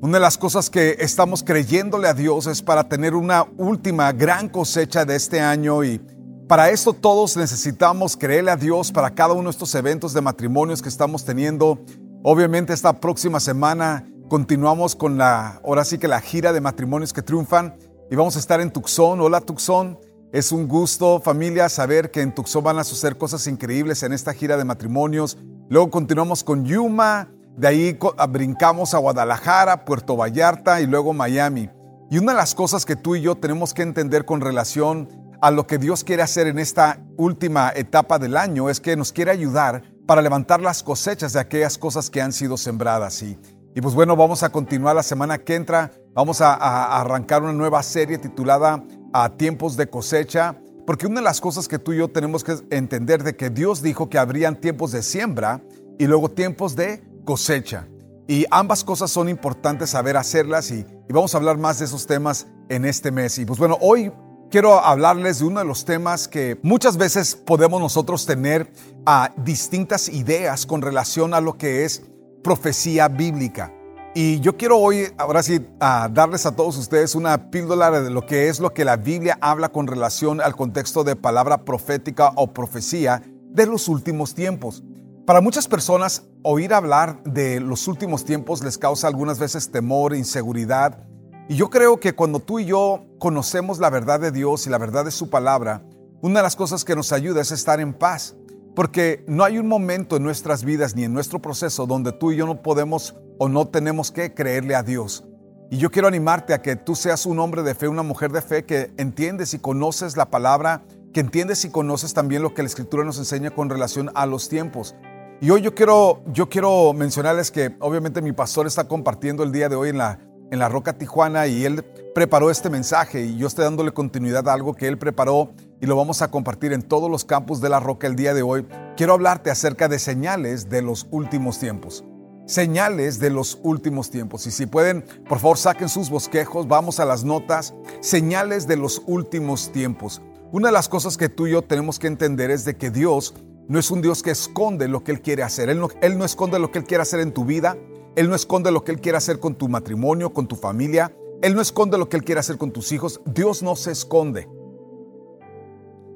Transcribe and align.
una 0.00 0.18
de 0.18 0.20
las 0.20 0.38
cosas 0.38 0.70
que 0.70 0.96
estamos 1.00 1.42
creyéndole 1.42 2.06
a 2.06 2.14
Dios 2.14 2.46
es 2.46 2.62
para 2.62 2.88
tener 2.88 3.14
una 3.14 3.46
última 3.56 4.12
gran 4.12 4.48
cosecha 4.48 5.04
de 5.04 5.16
este 5.16 5.40
año 5.40 5.82
y 5.82 6.00
para 6.46 6.70
esto 6.70 6.92
todos 6.92 7.36
necesitamos 7.36 8.16
creerle 8.16 8.52
a 8.52 8.56
Dios 8.56 8.92
para 8.92 9.10
cada 9.10 9.34
uno 9.34 9.44
de 9.44 9.50
estos 9.50 9.74
eventos 9.74 10.12
de 10.12 10.20
matrimonios 10.20 10.80
que 10.82 10.88
estamos 10.88 11.24
teniendo. 11.24 11.80
Obviamente 12.22 12.72
esta 12.72 13.00
próxima 13.00 13.40
semana 13.40 14.08
continuamos 14.28 14.94
con 14.94 15.18
la, 15.18 15.60
ahora 15.64 15.84
sí 15.84 15.98
que 15.98 16.06
la 16.06 16.20
gira 16.20 16.52
de 16.52 16.60
matrimonios 16.60 17.12
que 17.12 17.22
triunfan 17.22 17.76
y 18.08 18.14
vamos 18.14 18.36
a 18.36 18.38
estar 18.38 18.60
en 18.60 18.70
Tucson. 18.70 19.20
Hola 19.20 19.40
Tucson, 19.40 19.98
es 20.32 20.52
un 20.52 20.68
gusto 20.68 21.20
familia 21.20 21.68
saber 21.68 22.12
que 22.12 22.20
en 22.22 22.32
Tucson 22.32 22.62
van 22.62 22.78
a 22.78 22.84
suceder 22.84 23.18
cosas 23.18 23.48
increíbles 23.48 24.04
en 24.04 24.12
esta 24.12 24.32
gira 24.32 24.56
de 24.56 24.64
matrimonios. 24.64 25.38
Luego 25.68 25.90
continuamos 25.90 26.44
con 26.44 26.64
Yuma. 26.64 27.28
De 27.58 27.66
ahí 27.66 27.98
brincamos 28.28 28.94
a 28.94 28.98
Guadalajara, 28.98 29.84
Puerto 29.84 30.16
Vallarta 30.16 30.80
y 30.80 30.86
luego 30.86 31.12
Miami. 31.12 31.68
Y 32.08 32.18
una 32.18 32.30
de 32.30 32.38
las 32.38 32.54
cosas 32.54 32.86
que 32.86 32.94
tú 32.94 33.16
y 33.16 33.20
yo 33.20 33.34
tenemos 33.34 33.74
que 33.74 33.82
entender 33.82 34.24
con 34.24 34.40
relación 34.40 35.08
a 35.42 35.50
lo 35.50 35.66
que 35.66 35.76
Dios 35.78 36.04
quiere 36.04 36.22
hacer 36.22 36.46
en 36.46 36.60
esta 36.60 37.00
última 37.16 37.72
etapa 37.74 38.20
del 38.20 38.36
año 38.36 38.70
es 38.70 38.78
que 38.78 38.94
nos 38.94 39.12
quiere 39.12 39.32
ayudar 39.32 39.82
para 40.06 40.22
levantar 40.22 40.60
las 40.60 40.84
cosechas 40.84 41.32
de 41.32 41.40
aquellas 41.40 41.78
cosas 41.78 42.10
que 42.10 42.22
han 42.22 42.32
sido 42.32 42.56
sembradas. 42.56 43.20
Y, 43.24 43.36
y 43.74 43.80
pues 43.80 43.92
bueno, 43.92 44.14
vamos 44.14 44.44
a 44.44 44.50
continuar 44.50 44.94
la 44.94 45.02
semana 45.02 45.38
que 45.38 45.56
entra. 45.56 45.90
Vamos 46.14 46.40
a, 46.40 46.54
a 46.54 47.00
arrancar 47.00 47.42
una 47.42 47.52
nueva 47.52 47.82
serie 47.82 48.18
titulada 48.18 48.84
A 49.12 49.30
tiempos 49.30 49.76
de 49.76 49.90
cosecha. 49.90 50.54
Porque 50.86 51.08
una 51.08 51.16
de 51.16 51.24
las 51.24 51.40
cosas 51.40 51.66
que 51.66 51.80
tú 51.80 51.92
y 51.92 51.98
yo 51.98 52.06
tenemos 52.06 52.44
que 52.44 52.54
entender 52.70 53.24
de 53.24 53.34
que 53.34 53.50
Dios 53.50 53.82
dijo 53.82 54.08
que 54.08 54.16
habrían 54.16 54.60
tiempos 54.60 54.92
de 54.92 55.02
siembra 55.02 55.60
y 55.98 56.06
luego 56.06 56.30
tiempos 56.30 56.76
de 56.76 57.07
cosecha. 57.28 57.86
Y 58.26 58.46
ambas 58.50 58.82
cosas 58.82 59.10
son 59.10 59.28
importantes 59.28 59.90
saber 59.90 60.16
hacerlas 60.16 60.70
y, 60.70 60.86
vamos 61.10 61.34
a 61.34 61.36
hablar 61.36 61.58
más 61.58 61.78
de 61.78 61.84
esos 61.84 62.06
temas 62.06 62.46
en 62.70 62.86
este 62.86 63.10
mes. 63.10 63.38
Y 63.38 63.44
pues 63.44 63.58
bueno, 63.58 63.76
hoy 63.82 64.10
quiero 64.50 64.82
hablarles 64.82 65.40
de 65.40 65.44
uno 65.44 65.60
de 65.60 65.66
los 65.66 65.84
temas 65.84 66.26
que 66.26 66.58
muchas 66.62 66.96
veces 66.96 67.36
podemos 67.36 67.82
nosotros 67.82 68.24
tener 68.24 68.72
a 69.04 69.30
distintas 69.36 70.08
ideas 70.08 70.64
con 70.64 70.80
relación 70.80 71.34
a 71.34 71.42
lo 71.42 71.58
que 71.58 71.84
es 71.84 72.02
profecía 72.42 73.08
bíblica. 73.08 73.74
Y 74.14 74.40
yo 74.40 74.56
quiero 74.56 74.78
hoy, 74.78 75.08
ahora 75.18 75.42
sí, 75.42 75.60
a 75.80 76.08
darles 76.10 76.46
a 76.46 76.56
todos 76.56 76.78
ustedes 76.78 77.14
una 77.14 77.50
píldora 77.50 77.90
de 77.90 78.08
lo 78.08 78.24
que 78.24 78.48
es 78.48 78.58
lo 78.58 78.72
que 78.72 78.86
la 78.86 78.96
Biblia 78.96 79.36
habla 79.42 79.68
con 79.68 79.86
relación 79.86 80.40
al 80.40 80.56
contexto 80.56 81.04
de 81.04 81.14
palabra 81.14 81.66
profética 81.66 82.32
o 82.36 82.54
profecía 82.54 83.22
de 83.50 83.66
los 83.66 83.86
últimos 83.88 84.34
tiempos. 84.34 84.82
Para 85.28 85.42
muchas 85.42 85.68
personas, 85.68 86.22
oír 86.42 86.72
hablar 86.72 87.22
de 87.22 87.60
los 87.60 87.86
últimos 87.86 88.24
tiempos 88.24 88.64
les 88.64 88.78
causa 88.78 89.08
algunas 89.08 89.38
veces 89.38 89.70
temor, 89.70 90.16
inseguridad. 90.16 91.06
Y 91.50 91.56
yo 91.56 91.68
creo 91.68 92.00
que 92.00 92.14
cuando 92.14 92.40
tú 92.40 92.60
y 92.60 92.64
yo 92.64 93.04
conocemos 93.18 93.78
la 93.78 93.90
verdad 93.90 94.20
de 94.20 94.32
Dios 94.32 94.66
y 94.66 94.70
la 94.70 94.78
verdad 94.78 95.04
de 95.04 95.10
su 95.10 95.28
palabra, 95.28 95.82
una 96.22 96.38
de 96.38 96.44
las 96.44 96.56
cosas 96.56 96.82
que 96.82 96.96
nos 96.96 97.12
ayuda 97.12 97.42
es 97.42 97.52
estar 97.52 97.78
en 97.78 97.92
paz. 97.92 98.36
Porque 98.74 99.22
no 99.28 99.44
hay 99.44 99.58
un 99.58 99.68
momento 99.68 100.16
en 100.16 100.22
nuestras 100.22 100.64
vidas 100.64 100.96
ni 100.96 101.04
en 101.04 101.12
nuestro 101.12 101.42
proceso 101.42 101.84
donde 101.84 102.12
tú 102.12 102.32
y 102.32 102.36
yo 102.36 102.46
no 102.46 102.62
podemos 102.62 103.14
o 103.36 103.50
no 103.50 103.68
tenemos 103.68 104.10
que 104.10 104.32
creerle 104.32 104.76
a 104.76 104.82
Dios. 104.82 105.26
Y 105.70 105.76
yo 105.76 105.90
quiero 105.90 106.08
animarte 106.08 106.54
a 106.54 106.62
que 106.62 106.74
tú 106.74 106.94
seas 106.94 107.26
un 107.26 107.38
hombre 107.38 107.62
de 107.62 107.74
fe, 107.74 107.86
una 107.86 108.02
mujer 108.02 108.32
de 108.32 108.40
fe 108.40 108.64
que 108.64 108.94
entiendes 108.96 109.52
y 109.52 109.58
conoces 109.58 110.16
la 110.16 110.30
palabra, 110.30 110.84
que 111.12 111.20
entiendes 111.20 111.66
y 111.66 111.70
conoces 111.70 112.14
también 112.14 112.40
lo 112.40 112.54
que 112.54 112.62
la 112.62 112.68
Escritura 112.68 113.04
nos 113.04 113.18
enseña 113.18 113.50
con 113.50 113.68
relación 113.68 114.10
a 114.14 114.24
los 114.24 114.48
tiempos. 114.48 114.94
Y 115.40 115.50
hoy 115.50 115.60
yo 115.60 115.72
quiero, 115.72 116.20
yo 116.32 116.48
quiero 116.48 116.92
mencionarles 116.92 117.52
que 117.52 117.76
obviamente 117.78 118.20
mi 118.20 118.32
pastor 118.32 118.66
está 118.66 118.88
compartiendo 118.88 119.44
el 119.44 119.52
día 119.52 119.68
de 119.68 119.76
hoy 119.76 119.90
en 119.90 119.98
la, 119.98 120.18
en 120.50 120.58
la 120.58 120.68
Roca 120.68 120.98
Tijuana 120.98 121.46
y 121.46 121.64
él 121.64 121.84
preparó 122.12 122.50
este 122.50 122.70
mensaje 122.70 123.24
y 123.24 123.36
yo 123.36 123.46
estoy 123.46 123.62
dándole 123.62 123.92
continuidad 123.92 124.48
a 124.48 124.52
algo 124.52 124.74
que 124.74 124.88
él 124.88 124.98
preparó 124.98 125.52
y 125.80 125.86
lo 125.86 125.94
vamos 125.94 126.22
a 126.22 126.30
compartir 126.32 126.72
en 126.72 126.82
todos 126.82 127.08
los 127.08 127.24
campos 127.24 127.60
de 127.60 127.68
la 127.68 127.78
Roca 127.78 128.08
el 128.08 128.16
día 128.16 128.34
de 128.34 128.42
hoy. 128.42 128.66
Quiero 128.96 129.12
hablarte 129.12 129.52
acerca 129.52 129.86
de 129.86 130.00
señales 130.00 130.68
de 130.70 130.82
los 130.82 131.06
últimos 131.12 131.60
tiempos. 131.60 132.04
Señales 132.46 133.20
de 133.20 133.30
los 133.30 133.60
últimos 133.62 134.10
tiempos. 134.10 134.44
Y 134.48 134.50
si 134.50 134.66
pueden, 134.66 135.04
por 135.28 135.38
favor, 135.38 135.56
saquen 135.56 135.88
sus 135.88 136.10
bosquejos, 136.10 136.66
vamos 136.66 136.98
a 136.98 137.04
las 137.04 137.22
notas. 137.22 137.74
Señales 138.00 138.66
de 138.66 138.76
los 138.76 139.02
últimos 139.06 139.70
tiempos. 139.70 140.20
Una 140.50 140.68
de 140.68 140.72
las 140.72 140.88
cosas 140.88 141.16
que 141.16 141.28
tú 141.28 141.46
y 141.46 141.52
yo 141.52 141.62
tenemos 141.62 142.00
que 142.00 142.08
entender 142.08 142.50
es 142.50 142.64
de 142.64 142.74
que 142.76 142.90
Dios 142.90 143.34
no 143.68 143.78
es 143.78 143.90
un 143.90 144.00
Dios 144.00 144.22
que 144.22 144.30
esconde 144.30 144.88
lo 144.88 145.04
que 145.04 145.12
Él 145.12 145.20
quiere 145.20 145.42
hacer. 145.42 145.68
Él 145.68 145.78
no, 145.78 145.88
él 146.00 146.16
no 146.16 146.24
esconde 146.24 146.58
lo 146.58 146.72
que 146.72 146.78
Él 146.78 146.86
quiere 146.86 147.02
hacer 147.02 147.20
en 147.20 147.32
tu 147.32 147.44
vida. 147.44 147.76
Él 148.16 148.30
no 148.30 148.34
esconde 148.34 148.70
lo 148.70 148.82
que 148.82 148.92
Él 148.92 149.00
quiere 149.00 149.18
hacer 149.18 149.38
con 149.38 149.54
tu 149.54 149.68
matrimonio, 149.68 150.32
con 150.32 150.48
tu 150.48 150.56
familia. 150.56 151.14
Él 151.42 151.54
no 151.54 151.60
esconde 151.60 151.98
lo 151.98 152.08
que 152.08 152.16
Él 152.16 152.24
quiere 152.24 152.40
hacer 152.40 152.56
con 152.56 152.72
tus 152.72 152.92
hijos. 152.92 153.20
Dios 153.26 153.62
no 153.62 153.76
se 153.76 153.92
esconde. 153.92 154.48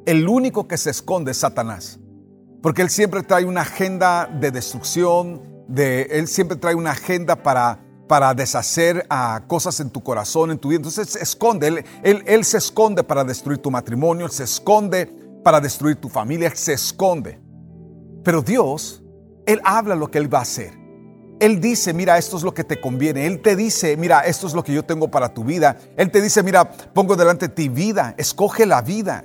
El 0.06 0.26
único 0.26 0.66
que 0.66 0.78
se 0.78 0.90
esconde 0.90 1.32
es 1.32 1.36
Satanás. 1.36 2.00
Porque 2.62 2.80
Él 2.80 2.88
siempre 2.88 3.22
trae 3.22 3.44
una 3.44 3.60
agenda 3.60 4.26
de 4.26 4.50
destrucción, 4.50 5.42
de, 5.68 6.02
Él 6.10 6.28
siempre 6.28 6.56
trae 6.56 6.74
una 6.74 6.92
agenda 6.92 7.42
para, 7.42 7.84
para 8.08 8.32
deshacer 8.32 9.04
a 9.10 9.44
cosas 9.46 9.78
en 9.80 9.90
tu 9.90 10.02
corazón, 10.02 10.52
en 10.52 10.58
tu 10.58 10.68
vida. 10.68 10.78
Entonces 10.78 11.10
se 11.10 11.22
esconde, 11.22 11.68
él, 11.68 11.84
él, 12.02 12.22
él 12.26 12.44
se 12.44 12.56
esconde 12.56 13.04
para 13.04 13.24
destruir 13.24 13.58
tu 13.58 13.70
matrimonio, 13.70 14.24
Él 14.24 14.32
se 14.32 14.44
esconde 14.44 15.21
para 15.42 15.60
destruir 15.60 15.96
tu 15.96 16.08
familia, 16.08 16.54
se 16.54 16.72
esconde. 16.74 17.40
Pero 18.22 18.42
Dios, 18.42 19.02
Él 19.46 19.60
habla 19.64 19.94
lo 19.94 20.10
que 20.10 20.18
Él 20.18 20.32
va 20.32 20.38
a 20.38 20.42
hacer. 20.42 20.82
Él 21.40 21.60
dice, 21.60 21.92
mira, 21.92 22.18
esto 22.18 22.36
es 22.36 22.44
lo 22.44 22.54
que 22.54 22.62
te 22.62 22.80
conviene. 22.80 23.26
Él 23.26 23.42
te 23.42 23.56
dice, 23.56 23.96
mira, 23.96 24.20
esto 24.20 24.46
es 24.46 24.54
lo 24.54 24.62
que 24.62 24.72
yo 24.72 24.84
tengo 24.84 25.10
para 25.10 25.34
tu 25.34 25.42
vida. 25.42 25.76
Él 25.96 26.10
te 26.10 26.22
dice, 26.22 26.42
mira, 26.44 26.70
pongo 26.70 27.16
delante 27.16 27.48
de 27.48 27.54
ti 27.54 27.68
vida, 27.68 28.14
escoge 28.16 28.64
la 28.64 28.80
vida. 28.80 29.24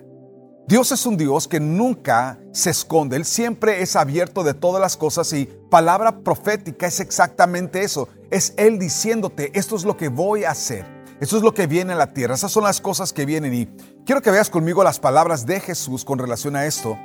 Dios 0.67 0.91
es 0.91 1.05
un 1.05 1.15
Dios 1.15 1.47
que 1.47 1.61
nunca 1.61 2.39
se 2.51 2.71
esconde, 2.71 3.15
Él 3.15 3.23
siempre 3.23 3.81
es 3.81 3.95
abierto 3.95 4.43
de 4.43 4.53
todas 4.53 4.81
las 4.81 4.97
cosas 4.97 5.31
y 5.31 5.45
palabra 5.69 6.19
profética 6.19 6.87
es 6.87 6.99
exactamente 6.99 7.83
eso. 7.83 8.09
Es 8.31 8.53
Él 8.57 8.77
diciéndote, 8.77 9.57
esto 9.57 9.77
es 9.77 9.85
lo 9.85 9.95
que 9.95 10.09
voy 10.09 10.43
a 10.43 10.51
hacer, 10.51 10.85
esto 11.19 11.37
es 11.37 11.43
lo 11.43 11.53
que 11.53 11.65
viene 11.65 11.93
a 11.93 11.95
la 11.95 12.13
tierra, 12.13 12.35
esas 12.35 12.51
son 12.51 12.63
las 12.63 12.79
cosas 12.79 13.11
que 13.11 13.25
vienen 13.25 13.53
y 13.53 13.67
quiero 14.05 14.21
que 14.21 14.29
veas 14.29 14.49
conmigo 14.51 14.83
las 14.83 14.99
palabras 14.99 15.45
de 15.45 15.59
Jesús 15.59 16.05
con 16.05 16.19
relación 16.19 16.55
a 16.55 16.65
esto. 16.65 16.97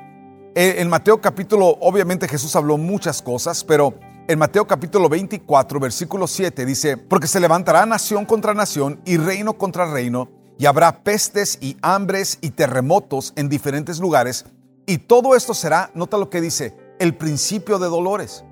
Eh, 0.55 0.75
en 0.79 0.91
Mateo 0.91 1.21
capítulo, 1.21 1.79
obviamente 1.81 2.29
Jesús 2.29 2.55
habló 2.55 2.77
muchas 2.77 3.23
cosas, 3.23 3.65
pero 3.65 3.95
en 4.29 4.39
Mateo 4.39 4.67
capítulo 4.67 5.09
24, 5.09 5.81
versículo 5.81 6.27
7 6.27 6.67
dice, 6.67 6.99
porque 6.99 7.27
se 7.27 7.41
levantará 7.41 7.87
nación 7.87 8.27
contra 8.27 8.53
nación 8.53 9.01
y 9.07 9.17
reino 9.17 9.55
contra 9.55 9.91
reino, 9.91 10.29
y 10.59 10.67
habrá 10.67 11.03
pestes 11.03 11.57
y 11.63 11.79
hambres 11.81 12.37
y 12.43 12.51
terremotos 12.51 13.33
en 13.37 13.49
diferentes 13.49 13.99
lugares, 13.99 14.45
y 14.85 14.99
todo 14.99 15.35
esto 15.35 15.55
será, 15.55 15.91
nota 15.95 16.19
lo 16.19 16.29
que 16.29 16.43
dice, 16.43 16.77
el 16.99 17.17
principio 17.17 17.79
de 17.79 17.89
dolores. 17.89 18.45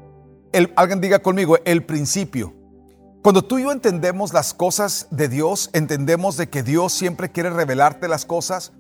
Alguien 0.74 1.00
diga 1.00 1.18
conmigo, 1.18 1.58
el 1.64 1.84
principio. 1.84 2.54
Cuando 3.22 3.42
tú 3.42 3.58
y 3.58 3.64
yo 3.64 3.70
entendemos 3.70 4.32
las 4.32 4.54
cosas 4.54 5.06
de 5.10 5.28
Dios, 5.28 5.68
entendemos 5.74 6.38
de 6.38 6.48
que 6.48 6.62
Dios 6.62 6.94
siempre 6.94 7.30
quiere 7.30 7.50
revelarte 7.50 8.08
las 8.08 8.24
cosas, 8.24 8.72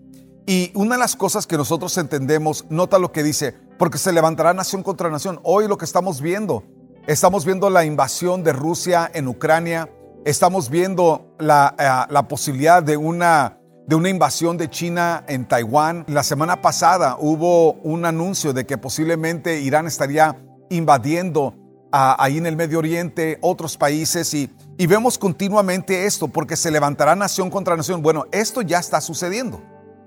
y 0.46 0.72
una 0.74 0.94
de 0.94 0.98
las 0.98 1.14
cosas 1.14 1.46
que 1.46 1.58
nosotros 1.58 1.98
entendemos, 1.98 2.64
nota 2.70 2.98
lo 2.98 3.12
que 3.12 3.22
dice, 3.22 3.54
porque 3.78 3.98
se 3.98 4.14
levantará 4.14 4.54
nación 4.54 4.82
contra 4.82 5.10
nación. 5.10 5.40
Hoy 5.42 5.68
lo 5.68 5.76
que 5.76 5.84
estamos 5.84 6.22
viendo, 6.22 6.64
estamos 7.06 7.44
viendo 7.44 7.68
la 7.68 7.84
invasión 7.84 8.42
de 8.42 8.54
Rusia 8.54 9.10
en 9.12 9.28
Ucrania, 9.28 9.90
estamos 10.24 10.70
viendo 10.70 11.36
la, 11.38 12.08
eh, 12.08 12.22
posibilidad 12.26 12.82
de 12.82 12.96
una, 12.96 13.58
de 13.86 13.94
una 13.94 14.08
invasión 14.08 14.56
de 14.56 14.70
China 14.70 15.22
en 15.28 15.46
Taiwán. 15.46 16.06
La 16.08 16.22
semana 16.22 16.62
pasada 16.62 17.18
hubo 17.20 17.74
un 17.74 18.06
anuncio 18.06 18.54
de 18.54 18.64
que 18.64 18.78
posiblemente 18.78 19.60
Irán 19.60 19.86
estaría 19.86 20.34
invadiendo 20.70 21.59
ahí 21.92 22.38
en 22.38 22.46
el 22.46 22.56
Medio 22.56 22.78
Oriente, 22.78 23.38
otros 23.40 23.76
países 23.76 24.32
y, 24.34 24.50
vemos 24.86 25.18
continuamente 25.18 26.06
esto 26.06 26.28
porque 26.28 26.56
se 26.56 26.70
levantará 26.70 27.14
nación 27.14 27.50
contra 27.50 27.76
nación. 27.76 28.02
Bueno, 28.02 28.26
esto 28.32 28.62
ya 28.62 28.78
está 28.78 29.00
sucediendo. 29.00 29.62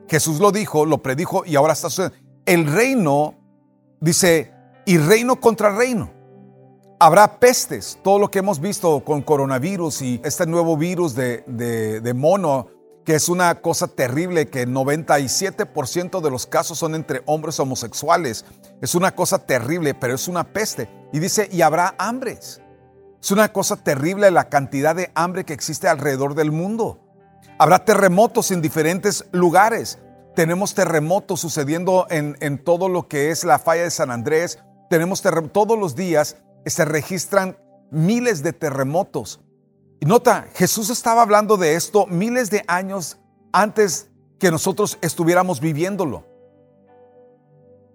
Jesús 0.09 0.39
lo 0.39 0.51
dijo, 0.51 0.85
lo 0.85 0.97
predijo 0.97 1.43
y 1.45 1.55
ahora 1.55 1.73
está 1.73 1.89
sucediendo. 1.89 2.17
El 2.45 2.65
reino, 2.65 3.35
dice, 4.01 4.51
y 4.85 4.97
reino 4.97 5.39
contra 5.39 5.75
reino. 5.75 6.11
Habrá 6.99 7.39
pestes, 7.39 7.99
todo 8.03 8.17
lo 8.17 8.31
que 8.31 8.39
hemos 8.39 8.59
visto 8.59 9.03
con 9.03 9.21
coronavirus 9.21 10.01
y 10.01 10.21
este 10.23 10.45
nuevo 10.45 10.77
virus 10.77 11.15
de, 11.15 11.43
de, 11.47 12.13
mono 12.13 12.67
que 13.03 13.15
es 13.15 13.27
una 13.27 13.61
cosa 13.61 13.87
terrible, 13.87 14.47
que 14.47 14.65
97% 14.65 16.21
de 16.21 16.31
los 16.31 16.47
casos 16.47 16.77
son 16.77 16.95
entre 16.95 17.21
hombres 17.25 17.59
homosexuales. 17.59 18.45
Es 18.81 18.95
una 18.95 19.13
cosa 19.13 19.39
terrible, 19.39 19.93
pero 19.93 20.15
es 20.15 20.27
una 20.27 20.45
peste. 20.45 21.02
Y 21.13 21.19
dice, 21.19 21.47
y 21.49 21.61
habrá 21.61 21.95
hambres. 21.97 22.59
Es 23.21 23.31
una 23.31 23.53
cosa 23.53 23.77
terrible 23.77 24.31
la 24.31 24.49
cantidad 24.49 24.95
de 24.95 25.11
hambre 25.15 25.45
que 25.45 25.53
existe 25.53 25.87
alrededor 25.87 26.35
del 26.35 26.51
mundo. 26.51 26.99
Habrá 27.57 27.85
terremotos 27.85 28.51
en 28.51 28.61
diferentes 28.61 29.25
lugares. 29.31 29.99
Tenemos 30.35 30.73
terremotos 30.73 31.39
sucediendo 31.39 32.07
en, 32.09 32.35
en 32.41 32.61
todo 32.61 32.89
lo 32.89 33.07
que 33.07 33.29
es 33.29 33.45
la 33.45 33.59
falla 33.59 33.83
de 33.83 33.91
San 33.91 34.11
Andrés. 34.11 34.59
Tenemos 34.89 35.21
todos 35.21 35.79
los 35.79 35.95
días 35.95 36.37
se 36.65 36.85
registran 36.85 37.57
miles 37.91 38.43
de 38.43 38.53
terremotos. 38.53 39.39
Y 39.99 40.05
nota, 40.05 40.47
Jesús 40.55 40.89
estaba 40.89 41.21
hablando 41.21 41.57
de 41.57 41.75
esto 41.75 42.07
miles 42.07 42.49
de 42.49 42.63
años 42.67 43.19
antes 43.51 44.09
que 44.39 44.51
nosotros 44.51 44.97
estuviéramos 45.01 45.59
viviéndolo. 45.59 46.25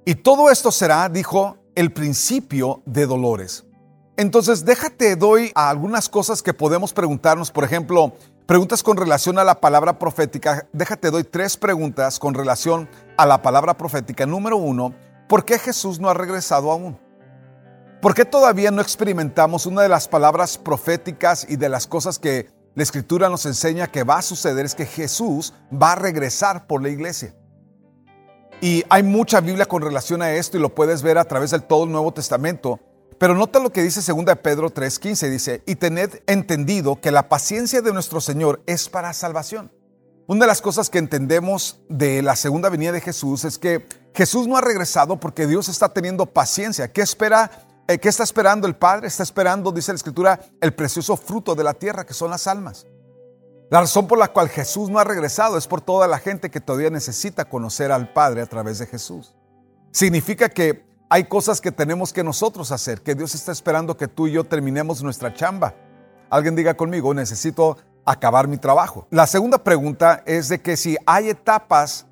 Y 0.05 0.15
todo 0.15 0.51
esto 0.51 0.73
será, 0.73 1.09
dijo, 1.09 1.59
el 1.79 1.93
principio 1.93 2.83
de 2.87 3.07
dolores. 3.07 3.65
Entonces, 4.17 4.65
déjate, 4.65 5.15
doy 5.15 5.53
algunas 5.55 6.09
cosas 6.09 6.43
que 6.43 6.53
podemos 6.53 6.93
preguntarnos. 6.93 7.53
Por 7.53 7.63
ejemplo, 7.63 8.15
preguntas 8.47 8.83
con 8.83 8.97
relación 8.97 9.39
a 9.39 9.45
la 9.45 9.61
palabra 9.61 9.97
profética. 9.97 10.67
Déjate, 10.73 11.13
doy 11.13 11.23
tres 11.23 11.57
preguntas 11.57 12.19
con 12.19 12.35
relación 12.35 12.89
a 13.17 13.27
la 13.27 13.43
palabra 13.43 13.77
profética. 13.77 14.27
Número 14.27 14.57
uno, 14.57 14.93
¿por 15.29 15.45
qué 15.45 15.57
Jesús 15.57 16.01
no 16.01 16.09
ha 16.09 16.15
regresado 16.15 16.73
aún? 16.73 16.99
¿Por 18.03 18.13
qué 18.13 18.25
todavía 18.25 18.73
no 18.73 18.83
experimentamos 18.83 19.65
una 19.65 19.83
de 19.83 19.89
las 19.89 20.09
palabras 20.09 20.59
proféticas 20.59 21.47
y 21.49 21.55
de 21.55 21.69
las 21.69 21.87
cosas 21.87 22.19
que 22.19 22.49
la 22.75 22.83
escritura 22.83 23.29
nos 23.29 23.47
enseña 23.47 23.87
que 23.87 24.03
va 24.03 24.19
a 24.19 24.23
suceder 24.23 24.67
es 24.67 24.75
que 24.75 24.85
Jesús 24.85 25.55
va 25.73 25.93
a 25.93 25.95
regresar 25.95 26.67
por 26.67 26.83
la 26.83 26.89
iglesia? 26.89 27.37
Y 28.61 28.85
hay 28.89 29.05
mucha 29.05 29.41
Biblia 29.41 29.67
con 29.67 29.83
relación 29.83 30.21
a 30.21 30.33
esto 30.33 30.57
y 30.57 30.61
lo 30.61 30.75
puedes 30.75 31.03
ver 31.03 31.17
a 31.17 31.25
través 31.25 31.53
del 31.53 31.63
todo 31.63 31.87
Nuevo 31.87 32.13
Testamento. 32.13 32.81
Pero 33.17 33.35
nota 33.35 33.61
lo 33.61 33.71
que 33.71 33.83
dice 33.83 34.01
2 34.01 34.37
Pedro 34.43 34.71
3:15, 34.71 35.31
dice, 35.31 35.63
y 35.65 35.77
tened 35.77 36.23
entendido 36.27 37.01
que 37.01 37.13
la 37.13 37.29
paciencia 37.29 37.83
de 37.83 37.93
nuestro 37.93 38.21
Señor 38.21 38.63
es 38.67 38.89
para 38.89 39.13
salvación. 39.13 39.71
Una 40.27 40.41
de 40.41 40.47
las 40.49 40.61
cosas 40.61 40.91
que 40.91 40.99
entendemos 40.99 41.81
de 41.89 42.21
la 42.23 42.35
segunda 42.35 42.69
venida 42.69 42.93
de 42.93 43.01
Jesús 43.01 43.45
es 43.45 43.59
que 43.59 43.87
Jesús 44.13 44.49
no 44.49 44.57
ha 44.57 44.61
regresado 44.61 45.21
porque 45.21 45.47
Dios 45.47 45.69
está 45.69 45.89
teniendo 45.91 46.27
paciencia. 46.27 46.93
¿Qué 46.93 47.03
espera 47.03 47.51
eh, 47.87 47.99
¿Qué 47.99 48.11
está 48.11 48.23
esperando 48.23 48.67
el 48.67 48.77
Padre? 48.77 49.07
Está 49.07 49.23
esperando, 49.23 49.73
dice 49.73 49.93
la 49.93 49.97
Escritura, 49.97 50.39
el 50.61 50.75
precioso 50.75 51.17
fruto 51.17 51.55
de 51.55 51.65
la 51.65 51.73
tierra, 51.73 52.05
que 52.05 52.13
son 52.13 52.31
las 52.31 52.47
almas. 52.47 52.87
La 53.71 53.81
razón 53.81 54.07
por 54.07 54.19
la 54.19 54.29
cual 54.29 54.49
Jesús 54.49 54.89
no 54.89 54.99
ha 54.99 55.05
regresado 55.05 55.59
es 55.59 55.67
por 55.67 55.81
toda 55.81 56.07
la 56.09 56.19
gente 56.19 56.51
que 56.51 56.61
todavía 56.61 56.91
necesita 56.91 57.45
conocer 57.45 57.93
al 57.93 58.13
Padre 58.13 58.43
a 58.43 58.47
través 58.47 58.79
de 58.79 58.87
Jesús. 58.87 59.35
Significa 59.91 60.49
que 60.49 60.87
hay 61.11 61.25
cosas 61.25 61.61
que 61.61 61.73
tenemos 61.73 62.13
que 62.13 62.25
nosotros 62.25 62.73
hacer, 62.73 63.03
que 63.03 63.15
Dios 63.15 63.35
está 63.35 63.53
esperando 63.53 63.97
que 63.97 64.09
tú 64.09 64.27
y 64.27 64.33
yo 64.33 64.45
terminemos 64.45 65.03
nuestra 65.03 65.35
chamba. 65.35 65.75
Alguien 66.31 66.57
diga 66.57 66.75
conmigo, 66.75 67.13
necesito 67.15 67.77
acabar 68.05 68.49
mi 68.49 68.59
trabajo. 68.59 69.07
La 69.11 69.27
segunda 69.27 69.59
pregunta 69.59 70.23
es 70.27 70.49
de 70.49 70.61
que 70.61 70.77
si 70.77 70.97
hay 71.07 71.29
etapas 71.29 72.07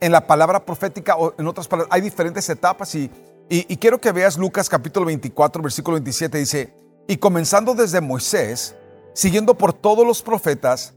en 0.00 0.12
la 0.12 0.26
palabra 0.26 0.64
profética 0.64 1.16
o 1.16 1.34
en 1.38 1.46
otras 1.46 1.68
palabras, 1.68 1.92
hay 1.92 2.00
diferentes 2.00 2.48
etapas 2.48 2.94
y 2.94 3.10
y, 3.48 3.76
quiero 3.76 4.00
que 4.00 4.10
veas 4.10 4.36
Lucas 4.36 4.68
capítulo 4.68 5.06
24, 5.06 5.62
versículo 5.62 5.94
27, 5.94 6.38
dice, 6.38 6.74
y 7.06 7.16
comenzando 7.18 7.74
desde 7.74 8.00
Moisés, 8.00 8.74
siguiendo 9.14 9.56
por 9.56 9.72
todos 9.72 10.04
los 10.04 10.20
profetas, 10.20 10.94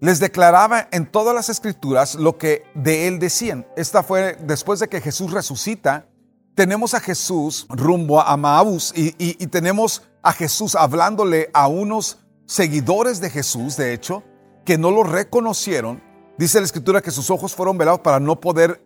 les 0.00 0.18
declaraba 0.18 0.88
en 0.92 1.06
todas 1.06 1.34
las 1.34 1.48
escrituras 1.48 2.14
lo 2.14 2.38
que 2.38 2.64
de 2.74 3.06
él 3.06 3.18
decían. 3.18 3.66
Esta 3.76 4.02
fue 4.02 4.36
después 4.40 4.80
de 4.80 4.88
que 4.88 5.00
Jesús 5.00 5.30
resucita, 5.30 6.06
tenemos 6.54 6.94
a 6.94 7.00
Jesús 7.00 7.66
rumbo 7.68 8.20
a 8.20 8.36
Maús 8.36 8.92
y, 8.96 9.32
tenemos 9.46 10.02
a 10.22 10.32
Jesús 10.32 10.74
hablándole 10.74 11.50
a 11.52 11.68
unos 11.68 12.18
seguidores 12.46 13.20
de 13.20 13.30
Jesús, 13.30 13.76
de 13.76 13.92
hecho, 13.92 14.22
que 14.64 14.76
no 14.76 14.90
lo 14.90 15.02
reconocieron. 15.02 16.02
Dice 16.36 16.58
la 16.58 16.66
escritura 16.66 17.02
que 17.02 17.10
sus 17.10 17.30
ojos 17.30 17.54
fueron 17.54 17.78
velados 17.78 18.00
para 18.00 18.20
no 18.20 18.40
poder 18.40 18.82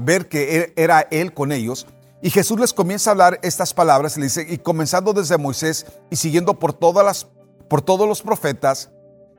ver 0.00 0.28
que 0.28 0.72
era 0.76 1.06
él 1.10 1.34
con 1.34 1.52
ellos. 1.52 1.86
Y 2.22 2.30
Jesús 2.30 2.58
les 2.58 2.72
comienza 2.72 3.10
a 3.10 3.12
hablar 3.12 3.40
estas 3.42 3.74
palabras, 3.74 4.16
le 4.16 4.24
dice, 4.24 4.46
y 4.48 4.58
comenzando 4.58 5.12
desde 5.12 5.38
Moisés 5.38 5.86
y 6.08 6.16
siguiendo 6.16 6.58
por, 6.58 6.72
todas 6.72 7.04
las, 7.04 7.26
por 7.68 7.82
todos 7.82 8.08
los 8.08 8.22
profetas, 8.22 8.90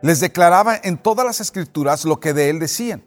les 0.04 0.20
declaraba 0.20 0.80
en 0.84 0.98
todas 0.98 1.26
las 1.26 1.40
escrituras 1.40 2.04
lo 2.04 2.20
que 2.20 2.34
de 2.34 2.50
él 2.50 2.60
decían. 2.60 3.06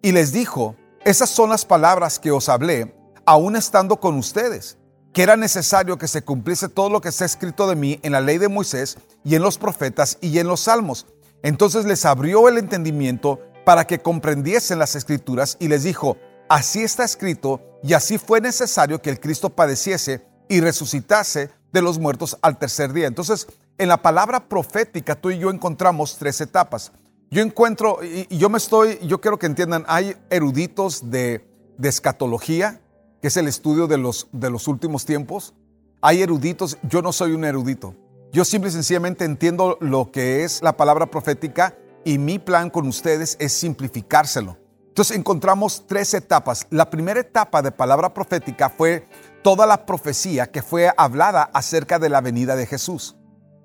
Y 0.00 0.12
les 0.12 0.32
dijo, 0.32 0.74
esas 1.04 1.28
son 1.28 1.50
las 1.50 1.66
palabras 1.66 2.18
que 2.18 2.30
os 2.30 2.48
hablé, 2.48 2.94
aún 3.26 3.56
estando 3.56 4.00
con 4.00 4.16
ustedes, 4.16 4.78
que 5.12 5.22
era 5.22 5.36
necesario 5.36 5.98
que 5.98 6.08
se 6.08 6.22
cumpliese 6.22 6.70
todo 6.70 6.88
lo 6.88 7.02
que 7.02 7.10
está 7.10 7.26
escrito 7.26 7.68
de 7.68 7.76
mí 7.76 8.00
en 8.02 8.12
la 8.12 8.22
ley 8.22 8.38
de 8.38 8.48
Moisés 8.48 8.96
y 9.22 9.34
en 9.34 9.42
los 9.42 9.58
profetas 9.58 10.16
y 10.22 10.38
en 10.38 10.46
los 10.46 10.60
salmos. 10.60 11.06
Entonces 11.42 11.84
les 11.84 12.06
abrió 12.06 12.48
el 12.48 12.56
entendimiento 12.56 13.38
para 13.66 13.86
que 13.86 13.98
comprendiesen 13.98 14.78
las 14.78 14.96
escrituras 14.96 15.58
y 15.60 15.68
les 15.68 15.82
dijo, 15.82 16.16
Así 16.48 16.82
está 16.82 17.04
escrito 17.04 17.60
y 17.82 17.92
así 17.92 18.16
fue 18.16 18.40
necesario 18.40 19.02
que 19.02 19.10
el 19.10 19.20
Cristo 19.20 19.50
padeciese 19.50 20.26
y 20.48 20.60
resucitase 20.60 21.50
de 21.70 21.82
los 21.82 21.98
muertos 21.98 22.38
al 22.40 22.58
tercer 22.58 22.94
día. 22.94 23.06
Entonces, 23.06 23.46
en 23.80 23.88
la 23.88 24.02
palabra 24.02 24.48
profética 24.48 25.18
tú 25.18 25.30
y 25.30 25.38
yo 25.38 25.50
encontramos 25.50 26.16
tres 26.18 26.40
etapas. 26.40 26.92
Yo 27.30 27.42
encuentro, 27.42 28.00
y 28.02 28.36
yo 28.36 28.50
me 28.50 28.58
estoy, 28.58 28.98
yo 29.02 29.20
quiero 29.20 29.38
que 29.38 29.46
entiendan, 29.46 29.84
hay 29.88 30.16
eruditos 30.28 31.10
de, 31.10 31.48
de 31.78 31.88
escatología, 31.88 32.80
que 33.22 33.28
es 33.28 33.36
el 33.36 33.48
estudio 33.48 33.86
de 33.86 33.96
los, 33.96 34.28
de 34.32 34.50
los 34.50 34.68
últimos 34.68 35.06
tiempos. 35.06 35.54
Hay 36.02 36.22
eruditos, 36.22 36.76
yo 36.82 37.00
no 37.00 37.12
soy 37.12 37.32
un 37.32 37.44
erudito. 37.44 37.94
Yo 38.32 38.44
simple 38.44 38.68
y 38.68 38.72
sencillamente 38.72 39.24
entiendo 39.24 39.78
lo 39.80 40.12
que 40.12 40.44
es 40.44 40.62
la 40.62 40.76
palabra 40.76 41.06
profética 41.06 41.74
y 42.04 42.18
mi 42.18 42.38
plan 42.38 42.68
con 42.68 42.86
ustedes 42.86 43.36
es 43.40 43.52
simplificárselo. 43.52 44.58
Entonces 44.88 45.16
encontramos 45.16 45.84
tres 45.86 46.12
etapas. 46.14 46.66
La 46.70 46.90
primera 46.90 47.20
etapa 47.20 47.62
de 47.62 47.72
palabra 47.72 48.12
profética 48.12 48.68
fue 48.68 49.06
toda 49.42 49.66
la 49.66 49.86
profecía 49.86 50.50
que 50.50 50.62
fue 50.62 50.92
hablada 50.96 51.44
acerca 51.54 51.98
de 51.98 52.08
la 52.08 52.20
venida 52.20 52.56
de 52.56 52.66
Jesús, 52.66 53.16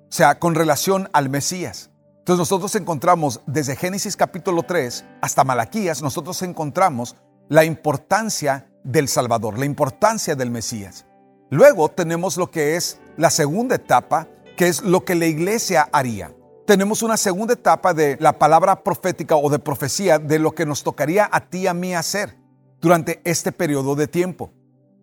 o 0.08 0.12
sea, 0.12 0.38
con 0.38 0.54
relación 0.54 1.08
al 1.12 1.28
Mesías. 1.28 1.90
Entonces 2.18 2.38
nosotros 2.38 2.74
encontramos 2.74 3.40
desde 3.46 3.76
Génesis 3.76 4.16
capítulo 4.16 4.62
3 4.62 5.04
hasta 5.20 5.44
Malaquías, 5.44 6.02
nosotros 6.02 6.42
encontramos 6.42 7.16
la 7.48 7.64
importancia 7.64 8.68
del 8.82 9.08
Salvador, 9.08 9.58
la 9.58 9.66
importancia 9.66 10.34
del 10.34 10.50
Mesías. 10.50 11.06
Luego 11.50 11.88
tenemos 11.88 12.36
lo 12.36 12.50
que 12.50 12.76
es 12.76 13.00
la 13.16 13.30
segunda 13.30 13.76
etapa, 13.76 14.28
que 14.56 14.68
es 14.68 14.82
lo 14.82 15.04
que 15.04 15.14
la 15.14 15.26
iglesia 15.26 15.88
haría 15.92 16.32
tenemos 16.66 17.02
una 17.02 17.16
segunda 17.16 17.54
etapa 17.54 17.94
de 17.94 18.16
la 18.20 18.38
palabra 18.38 18.82
profética 18.82 19.36
o 19.36 19.48
de 19.48 19.60
profecía 19.60 20.18
de 20.18 20.38
lo 20.38 20.52
que 20.52 20.66
nos 20.66 20.82
tocaría 20.82 21.28
a 21.30 21.40
ti 21.48 21.58
y 21.60 21.66
a 21.68 21.74
mí 21.74 21.94
hacer 21.94 22.36
durante 22.80 23.20
este 23.24 23.52
periodo 23.52 23.94
de 23.94 24.08
tiempo. 24.08 24.52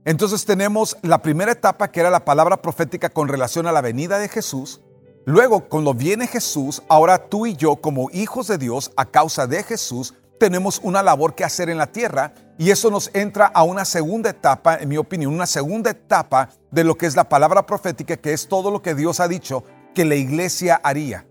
Entonces 0.06 0.46
tenemos 0.46 0.98
la 1.02 1.22
primera 1.22 1.54
etapa 1.54 1.90
que 1.90 2.02
era 2.02 2.10
la 2.10 2.26
palabra 2.26 2.62
profética 2.62 3.10
con 3.10 3.30
relación 3.30 3.66
a 3.66 3.72
la 3.72 3.82
venida 3.82 4.20
de 4.20 4.28
Jesús. 4.28 4.82
Luego, 5.26 5.68
cuando 5.70 5.94
viene 5.94 6.28
Jesús, 6.28 6.84
ahora 6.90 7.30
tú 7.30 7.46
y 7.46 7.56
yo 7.56 7.78
como 7.78 8.10
hijos 8.12 8.48
de 8.48 8.58
Dios, 8.58 8.92
a 8.98 9.06
causa 9.06 9.48
de 9.48 9.64
Jesús, 9.64 10.14
tenemos 10.40 10.80
una 10.84 11.02
labor 11.02 11.36
que 11.36 11.46
hacer 11.46 11.70
en 11.70 11.78
la 11.78 11.88
tierra 11.88 12.34
y 12.58 12.72
eso 12.72 12.92
nos 12.92 13.10
entra 13.14 13.46
a 13.48 13.64
una 13.64 13.86
segunda 13.86 14.30
etapa, 14.30 14.76
en 14.76 14.90
mi 14.90 14.98
opinión, 14.98 15.34
una 15.34 15.46
segunda 15.46 15.92
etapa 15.92 16.50
de 16.72 16.84
lo 16.84 16.98
que 16.98 17.06
es 17.06 17.16
la 17.16 17.30
palabra 17.30 17.66
profética, 17.66 18.18
que 18.18 18.34
es 18.34 18.48
todo 18.48 18.72
lo 18.72 18.82
que 18.82 18.96
Dios 18.96 19.20
ha 19.20 19.28
dicho 19.28 19.64
que 19.94 20.04
la 20.04 20.16
iglesia 20.16 20.82
haría 20.84 21.26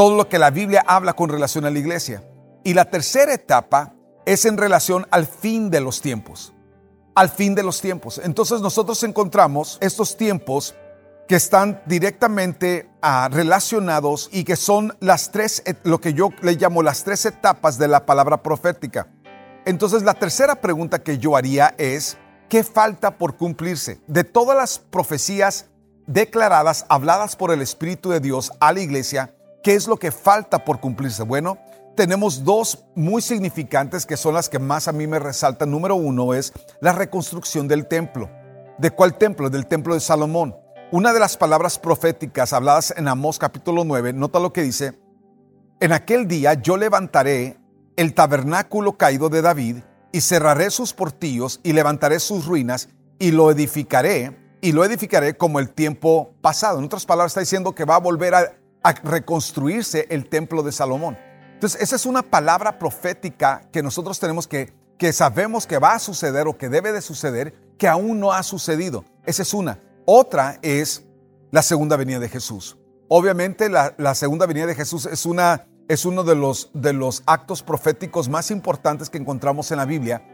todo 0.00 0.16
lo 0.16 0.30
que 0.30 0.38
la 0.38 0.50
Biblia 0.50 0.82
habla 0.86 1.12
con 1.12 1.28
relación 1.28 1.66
a 1.66 1.70
la 1.70 1.78
iglesia. 1.78 2.22
Y 2.64 2.72
la 2.72 2.86
tercera 2.86 3.34
etapa 3.34 3.92
es 4.24 4.46
en 4.46 4.56
relación 4.56 5.06
al 5.10 5.26
fin 5.26 5.70
de 5.70 5.80
los 5.80 6.00
tiempos. 6.00 6.54
Al 7.14 7.28
fin 7.28 7.54
de 7.54 7.62
los 7.62 7.82
tiempos. 7.82 8.18
Entonces 8.24 8.62
nosotros 8.62 9.02
encontramos 9.02 9.78
estos 9.82 10.16
tiempos 10.16 10.74
que 11.30 11.36
están 11.36 11.80
directamente 11.86 12.90
ah, 13.02 13.28
relacionados 13.30 14.28
y 14.32 14.42
que 14.42 14.56
son 14.56 14.96
las 14.98 15.30
tres, 15.30 15.62
lo 15.84 16.00
que 16.00 16.12
yo 16.12 16.30
le 16.42 16.54
llamo 16.54 16.82
las 16.82 17.04
tres 17.04 17.24
etapas 17.24 17.78
de 17.78 17.86
la 17.86 18.04
palabra 18.04 18.42
profética. 18.42 19.06
Entonces 19.64 20.02
la 20.02 20.14
tercera 20.14 20.56
pregunta 20.56 20.98
que 20.98 21.18
yo 21.18 21.36
haría 21.36 21.72
es, 21.78 22.18
¿qué 22.48 22.64
falta 22.64 23.16
por 23.16 23.36
cumplirse? 23.36 24.00
De 24.08 24.24
todas 24.24 24.56
las 24.56 24.80
profecías 24.80 25.66
declaradas, 26.08 26.84
habladas 26.88 27.36
por 27.36 27.52
el 27.52 27.62
Espíritu 27.62 28.10
de 28.10 28.18
Dios 28.18 28.50
a 28.58 28.72
la 28.72 28.80
iglesia, 28.80 29.32
¿Qué 29.62 29.74
es 29.74 29.86
lo 29.86 29.98
que 29.98 30.10
falta 30.10 30.64
por 30.64 30.80
cumplirse? 30.80 31.22
Bueno, 31.22 31.58
tenemos 31.94 32.44
dos 32.44 32.86
muy 32.96 33.20
significantes 33.22 34.04
que 34.04 34.16
son 34.16 34.34
las 34.34 34.48
que 34.48 34.58
más 34.58 34.88
a 34.88 34.92
mí 34.92 35.06
me 35.06 35.20
resaltan. 35.20 35.70
Número 35.70 35.94
uno 35.94 36.34
es 36.34 36.52
la 36.80 36.92
reconstrucción 36.92 37.68
del 37.68 37.86
templo. 37.86 38.30
¿De 38.78 38.90
cuál 38.90 39.18
templo? 39.18 39.50
Del 39.50 39.66
templo 39.66 39.92
de 39.92 40.00
Salomón. 40.00 40.56
Una 40.92 41.12
de 41.12 41.20
las 41.20 41.36
palabras 41.36 41.78
proféticas 41.78 42.52
habladas 42.52 42.92
en 42.96 43.06
Amós 43.06 43.38
capítulo 43.38 43.84
9, 43.84 44.12
nota 44.12 44.40
lo 44.40 44.52
que 44.52 44.62
dice, 44.62 44.98
en 45.78 45.92
aquel 45.92 46.26
día 46.26 46.54
yo 46.54 46.76
levantaré 46.76 47.58
el 47.96 48.12
tabernáculo 48.12 48.98
caído 48.98 49.28
de 49.28 49.40
David, 49.40 49.76
y 50.12 50.20
cerraré 50.20 50.70
sus 50.70 50.92
portillos 50.92 51.60
y 51.62 51.72
levantaré 51.72 52.20
sus 52.20 52.46
ruinas 52.46 52.88
y 53.18 53.30
lo 53.30 53.50
edificaré 53.50 54.36
y 54.60 54.72
lo 54.72 54.84
edificaré 54.84 55.36
como 55.36 55.60
el 55.60 55.70
tiempo 55.70 56.34
pasado. 56.40 56.78
En 56.78 56.84
otras 56.84 57.06
palabras, 57.06 57.32
está 57.32 57.40
diciendo 57.40 57.74
que 57.74 57.84
va 57.84 57.96
a 57.96 58.00
volver 58.00 58.34
a, 58.34 58.52
reconstruirse 59.04 60.06
el 60.08 60.28
templo 60.28 60.62
de 60.62 60.72
Salomón. 60.72 61.18
Entonces, 61.54 61.82
esa 61.82 61.96
es 61.96 62.06
una 62.06 62.22
palabra 62.22 62.78
profética 62.78 63.62
que 63.70 63.82
nosotros 63.82 64.18
tenemos 64.18 64.48
que, 64.48 64.72
que 64.98 65.12
sabemos 65.12 65.66
que 65.66 65.78
va 65.78 65.94
a 65.94 65.98
suceder 65.98 66.48
o 66.48 66.56
que 66.56 66.70
debe 66.70 66.90
de 66.90 67.02
suceder, 67.02 67.54
que 67.78 67.88
aún 67.88 68.18
no 68.18 68.32
ha 68.32 68.42
sucedido. 68.42 69.04
Esa 69.26 69.42
es 69.42 69.52
una. 69.52 69.78
Otra 70.12 70.58
es 70.62 71.04
la 71.52 71.62
segunda 71.62 71.96
venida 71.96 72.18
de 72.18 72.28
Jesús. 72.28 72.76
Obviamente 73.06 73.68
la, 73.68 73.94
segunda 74.16 74.44
venida 74.44 74.66
de 74.66 74.74
Jesús 74.74 75.06
es 75.06 75.24
una 75.24 75.68
es 75.86 76.04
uno 76.04 76.24
de 76.24 76.34
los, 76.34 76.72
de 76.74 76.92
los 76.92 77.22
actos 77.26 77.62
proféticos 77.62 78.28
más 78.28 78.50
importantes 78.50 79.08
que 79.08 79.18
encontramos 79.18 79.70
en 79.70 79.76
la 79.76 79.84
Biblia. 79.84 80.26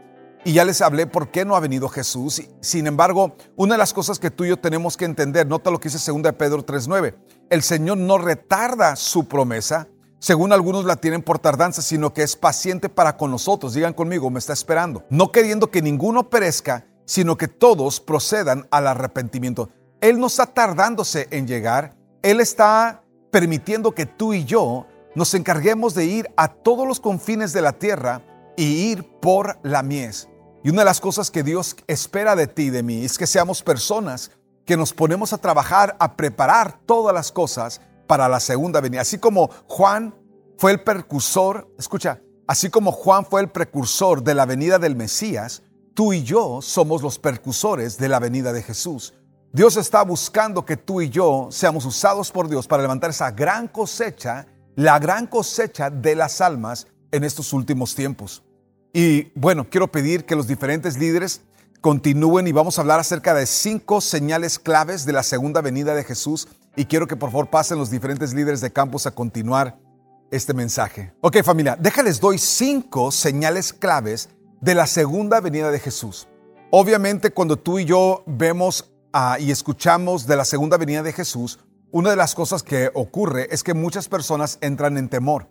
Y 0.43 0.53
ya 0.53 0.65
les 0.65 0.81
hablé 0.81 1.05
por 1.05 1.29
qué 1.29 1.45
no 1.45 1.55
ha 1.55 1.59
venido 1.59 1.89
Jesús. 1.89 2.41
Sin 2.59 2.87
embargo, 2.87 3.35
una 3.55 3.75
de 3.75 3.77
las 3.77 3.93
cosas 3.93 4.17
que 4.17 4.31
tú 4.31 4.45
y 4.45 4.49
yo 4.49 4.57
tenemos 4.57 4.97
que 4.97 5.05
entender, 5.05 5.45
nota 5.45 5.69
lo 5.69 5.79
que 5.79 5.89
dice 5.89 6.11
2 6.11 6.33
Pedro 6.33 6.65
3.9, 6.65 7.15
el 7.51 7.61
Señor 7.61 7.99
no 7.99 8.17
retarda 8.17 8.95
su 8.95 9.27
promesa, 9.27 9.89
según 10.17 10.53
algunos 10.53 10.85
la 10.85 10.95
tienen 10.95 11.21
por 11.21 11.37
tardanza, 11.37 11.83
sino 11.83 12.13
que 12.13 12.23
es 12.23 12.35
paciente 12.35 12.89
para 12.89 13.15
con 13.15 13.29
nosotros. 13.29 13.75
Digan 13.75 13.93
conmigo, 13.93 14.31
me 14.31 14.39
está 14.39 14.53
esperando. 14.53 15.05
No 15.11 15.31
queriendo 15.31 15.69
que 15.69 15.83
ninguno 15.83 16.31
perezca, 16.31 16.87
sino 17.07 17.37
que 17.37 17.47
todos 17.47 17.99
procedan 17.99 18.67
al 18.69 18.85
arrepentimiento. 18.85 19.69
Él 20.01 20.19
no 20.19 20.27
está 20.27 20.45
tardándose 20.45 21.27
en 21.31 21.47
llegar, 21.47 21.95
Él 22.21 22.39
está 22.39 23.03
permitiendo 23.31 23.93
que 23.93 24.05
tú 24.05 24.33
y 24.33 24.45
yo 24.45 24.85
nos 25.15 25.33
encarguemos 25.33 25.95
de 25.95 26.05
ir 26.05 26.29
a 26.37 26.49
todos 26.49 26.87
los 26.87 26.99
confines 26.99 27.53
de 27.53 27.61
la 27.61 27.73
tierra 27.73 28.21
y 28.55 28.91
ir 28.91 29.03
por 29.19 29.57
la 29.63 29.81
mies. 29.81 30.29
Y 30.63 30.69
una 30.69 30.81
de 30.81 30.85
las 30.85 30.99
cosas 30.99 31.31
que 31.31 31.43
Dios 31.43 31.75
espera 31.87 32.35
de 32.35 32.45
ti 32.45 32.63
y 32.63 32.69
de 32.69 32.83
mí 32.83 33.05
es 33.05 33.17
que 33.17 33.25
seamos 33.25 33.63
personas 33.63 34.31
que 34.65 34.75
nos 34.75 34.93
ponemos 34.93 35.31
a 35.31 35.37
trabajar, 35.37 35.95
a 35.99 36.17
preparar 36.17 36.81
todas 36.85 37.15
las 37.15 37.31
cosas 37.31 37.81
para 38.05 38.27
la 38.27 38.39
segunda 38.39 38.81
venida. 38.81 39.01
Así 39.01 39.17
como 39.17 39.49
Juan 39.67 40.13
fue 40.57 40.73
el 40.73 40.83
precursor, 40.83 41.73
escucha, 41.79 42.21
así 42.47 42.69
como 42.69 42.91
Juan 42.91 43.25
fue 43.25 43.41
el 43.41 43.49
precursor 43.49 44.23
de 44.23 44.35
la 44.35 44.45
venida 44.45 44.77
del 44.77 44.95
Mesías, 44.95 45.63
tú 45.97 46.13
y 46.13 46.21
yo 46.21 46.61
somos 46.61 47.01
los 47.01 47.17
precursores 47.17 47.97
de 47.97 48.07
la 48.07 48.19
venida 48.19 48.53
de 48.53 48.61
Jesús. 48.61 49.15
Dios 49.51 49.77
está 49.77 50.03
buscando 50.03 50.63
que 50.63 50.77
tú 50.77 51.01
y 51.01 51.09
yo 51.09 51.47
seamos 51.49 51.85
usados 51.85 52.31
por 52.31 52.47
Dios 52.47 52.67
para 52.67 52.83
levantar 52.83 53.09
esa 53.09 53.31
gran 53.31 53.67
cosecha 53.67 54.45
la 54.77 54.99
gran 54.99 55.25
cosecha 55.25 55.89
de 55.89 56.15
las 56.15 56.39
almas 56.39 56.85
en 57.11 57.23
estos 57.23 57.51
últimos 57.51 57.95
tiempos. 57.95 58.43
Y 58.93 59.31
bueno, 59.33 59.67
quiero 59.71 59.91
pedir 59.91 60.23
que 60.25 60.35
los 60.35 60.45
diferentes 60.45 60.99
líderes 60.99 61.41
continúen 61.81 62.45
y 62.45 62.51
vamos 62.51 62.77
a 62.77 62.81
hablar 62.81 62.99
acerca 62.99 63.33
de 63.33 63.47
cinco 63.47 64.01
señales 64.01 64.59
claves 64.59 65.03
de 65.03 65.13
la 65.13 65.23
segunda 65.23 65.61
venida 65.61 65.95
de 65.95 66.03
Jesús. 66.03 66.47
Y 66.75 66.85
quiero 66.85 67.07
que 67.07 67.15
por 67.15 67.31
favor 67.31 67.49
pasen 67.49 67.79
los 67.79 67.89
diferentes 67.89 68.35
líderes 68.35 68.61
de 68.61 68.71
campus 68.71 69.07
a 69.07 69.11
continuar 69.15 69.79
este 70.29 70.53
mensaje. 70.53 71.11
Ok 71.21 71.37
familia, 71.41 71.75
déjales 71.75 72.19
doy 72.19 72.37
cinco 72.37 73.11
señales 73.11 73.73
claves 73.73 74.29
de 74.61 74.75
la 74.75 74.87
segunda 74.87 75.39
venida 75.39 75.71
de 75.71 75.79
Jesús. 75.79 76.27
Obviamente 76.71 77.31
cuando 77.31 77.57
tú 77.57 77.79
y 77.79 77.85
yo 77.85 78.23
vemos 78.25 78.91
ah, 79.13 79.37
y 79.39 79.51
escuchamos 79.51 80.27
de 80.27 80.35
la 80.35 80.45
segunda 80.45 80.77
venida 80.77 81.03
de 81.03 81.13
Jesús, 81.13 81.59
una 81.91 82.09
de 82.09 82.15
las 82.15 82.35
cosas 82.35 82.63
que 82.63 82.91
ocurre 82.93 83.47
es 83.51 83.63
que 83.63 83.73
muchas 83.73 84.09
personas 84.09 84.57
entran 84.61 84.97
en 84.97 85.09
temor. 85.09 85.47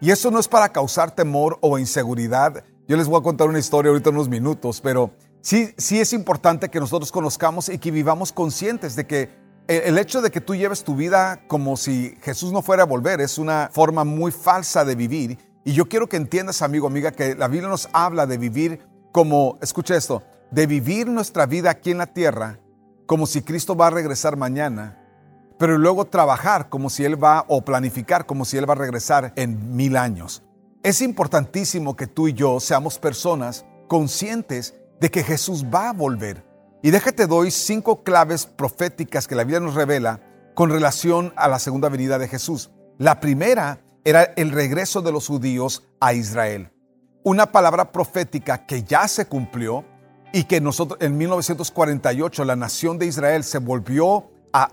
Y 0.00 0.10
eso 0.10 0.30
no 0.30 0.38
es 0.38 0.48
para 0.48 0.70
causar 0.70 1.14
temor 1.14 1.58
o 1.60 1.78
inseguridad. 1.78 2.64
Yo 2.86 2.96
les 2.96 3.06
voy 3.06 3.20
a 3.20 3.22
contar 3.22 3.48
una 3.48 3.58
historia 3.58 3.90
ahorita 3.90 4.10
en 4.10 4.16
unos 4.16 4.28
minutos, 4.28 4.80
pero 4.80 5.10
sí, 5.42 5.74
sí 5.76 6.00
es 6.00 6.12
importante 6.12 6.70
que 6.70 6.80
nosotros 6.80 7.12
conozcamos 7.12 7.68
y 7.68 7.78
que 7.78 7.90
vivamos 7.90 8.32
conscientes 8.32 8.96
de 8.96 9.06
que 9.06 9.28
el 9.66 9.98
hecho 9.98 10.22
de 10.22 10.30
que 10.30 10.40
tú 10.40 10.54
lleves 10.54 10.82
tu 10.82 10.96
vida 10.96 11.42
como 11.46 11.76
si 11.76 12.16
Jesús 12.22 12.52
no 12.52 12.62
fuera 12.62 12.82
a 12.82 12.86
volver 12.86 13.20
es 13.20 13.38
una 13.38 13.70
forma 13.72 14.04
muy 14.04 14.32
falsa 14.32 14.84
de 14.84 14.94
vivir. 14.94 15.38
Y 15.64 15.72
yo 15.72 15.88
quiero 15.88 16.08
que 16.08 16.16
entiendas, 16.16 16.62
amigo, 16.62 16.86
amiga, 16.86 17.12
que 17.12 17.34
la 17.34 17.48
Biblia 17.48 17.68
nos 17.68 17.88
habla 17.92 18.26
de 18.26 18.38
vivir 18.38 18.80
como, 19.12 19.58
escucha 19.60 19.96
esto, 19.96 20.22
de 20.50 20.66
vivir 20.66 21.08
nuestra 21.08 21.46
vida 21.46 21.70
aquí 21.70 21.90
en 21.90 21.98
la 21.98 22.06
tierra 22.06 22.58
como 23.06 23.26
si 23.26 23.42
Cristo 23.42 23.76
va 23.76 23.88
a 23.88 23.90
regresar 23.90 24.36
mañana 24.36 25.00
pero 25.60 25.76
luego 25.76 26.06
trabajar 26.06 26.70
como 26.70 26.88
si 26.88 27.04
Él 27.04 27.22
va 27.22 27.44
o 27.46 27.62
planificar 27.62 28.24
como 28.24 28.46
si 28.46 28.56
Él 28.56 28.66
va 28.66 28.72
a 28.72 28.78
regresar 28.78 29.34
en 29.36 29.76
mil 29.76 29.98
años. 29.98 30.42
Es 30.82 31.02
importantísimo 31.02 31.96
que 31.96 32.06
tú 32.06 32.28
y 32.28 32.32
yo 32.32 32.60
seamos 32.60 32.98
personas 32.98 33.66
conscientes 33.86 34.74
de 35.00 35.10
que 35.10 35.22
Jesús 35.22 35.66
va 35.66 35.90
a 35.90 35.92
volver. 35.92 36.46
Y 36.82 36.90
déjate 36.90 37.26
doy 37.26 37.50
cinco 37.50 38.02
claves 38.02 38.46
proféticas 38.46 39.28
que 39.28 39.34
la 39.34 39.44
Biblia 39.44 39.60
nos 39.60 39.74
revela 39.74 40.22
con 40.54 40.70
relación 40.70 41.34
a 41.36 41.46
la 41.46 41.58
segunda 41.58 41.90
venida 41.90 42.18
de 42.18 42.28
Jesús. 42.28 42.70
La 42.96 43.20
primera 43.20 43.80
era 44.04 44.24
el 44.36 44.50
regreso 44.50 45.02
de 45.02 45.12
los 45.12 45.26
judíos 45.26 45.84
a 46.00 46.14
Israel. 46.14 46.70
Una 47.22 47.52
palabra 47.52 47.92
profética 47.92 48.66
que 48.66 48.82
ya 48.82 49.06
se 49.08 49.26
cumplió 49.26 49.84
y 50.32 50.44
que 50.44 50.60
nosotros 50.60 50.98
en 51.02 51.18
1948 51.18 52.44
la 52.44 52.56
nación 52.56 52.98
de 52.98 53.06
Israel 53.06 53.44
se 53.44 53.58
volvió 53.58 54.30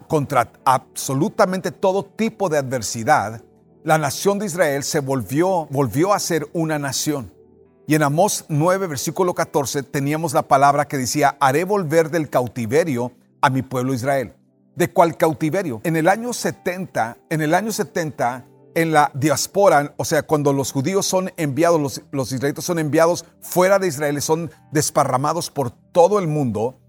contra 0.08 0.52
absolutamente 0.66 1.72
todo 1.72 2.04
tipo 2.04 2.50
de 2.50 2.58
adversidad, 2.58 3.44
la 3.84 3.98
nación 3.98 4.40
de 4.40 4.48
Israel 4.48 4.84
se 4.84 5.00
volvió, 5.00 5.68
volvió 5.70 6.14
a 6.14 6.20
ser 6.20 6.48
una 6.54 6.80
nación. 6.80 7.34
Y 7.86 7.96
en 7.96 8.04
Amós 8.04 8.46
9, 8.50 8.88
versículo 8.88 9.34
14, 9.34 9.84
teníamos 9.84 10.34
la 10.34 10.42
palabra 10.42 10.88
que 10.88 10.98
decía, 10.98 11.38
haré 11.40 11.64
volver 11.64 12.10
del 12.10 12.30
cautiverio 12.30 13.14
a 13.40 13.50
mi 13.50 13.62
pueblo 13.62 13.94
Israel. 13.94 14.34
¿De 14.76 14.92
cuál 14.92 15.16
cautiverio? 15.16 15.80
En 15.86 15.96
el 15.96 16.10
año 16.10 16.34
70, 16.34 17.18
en 17.30 17.42
el 17.42 17.54
año 17.54 17.72
70, 17.72 18.46
en 18.78 18.92
la 18.92 19.10
diáspora, 19.16 19.96
o 19.98 20.06
sea, 20.06 20.22
cuando 20.22 20.54
los 20.54 20.72
judíos 20.72 21.08
son 21.08 21.32
enviados, 21.36 22.04
los, 22.12 22.32
israelitas 22.32 22.64
son 22.64 22.78
enviados 22.78 23.26
fuera 23.42 23.80
de 23.80 23.88
Israel, 23.88 24.22
son 24.22 24.52
desparramados 24.72 25.50
por 25.50 25.72
todo 25.72 26.20
el 26.20 26.28
mundo, 26.28 26.80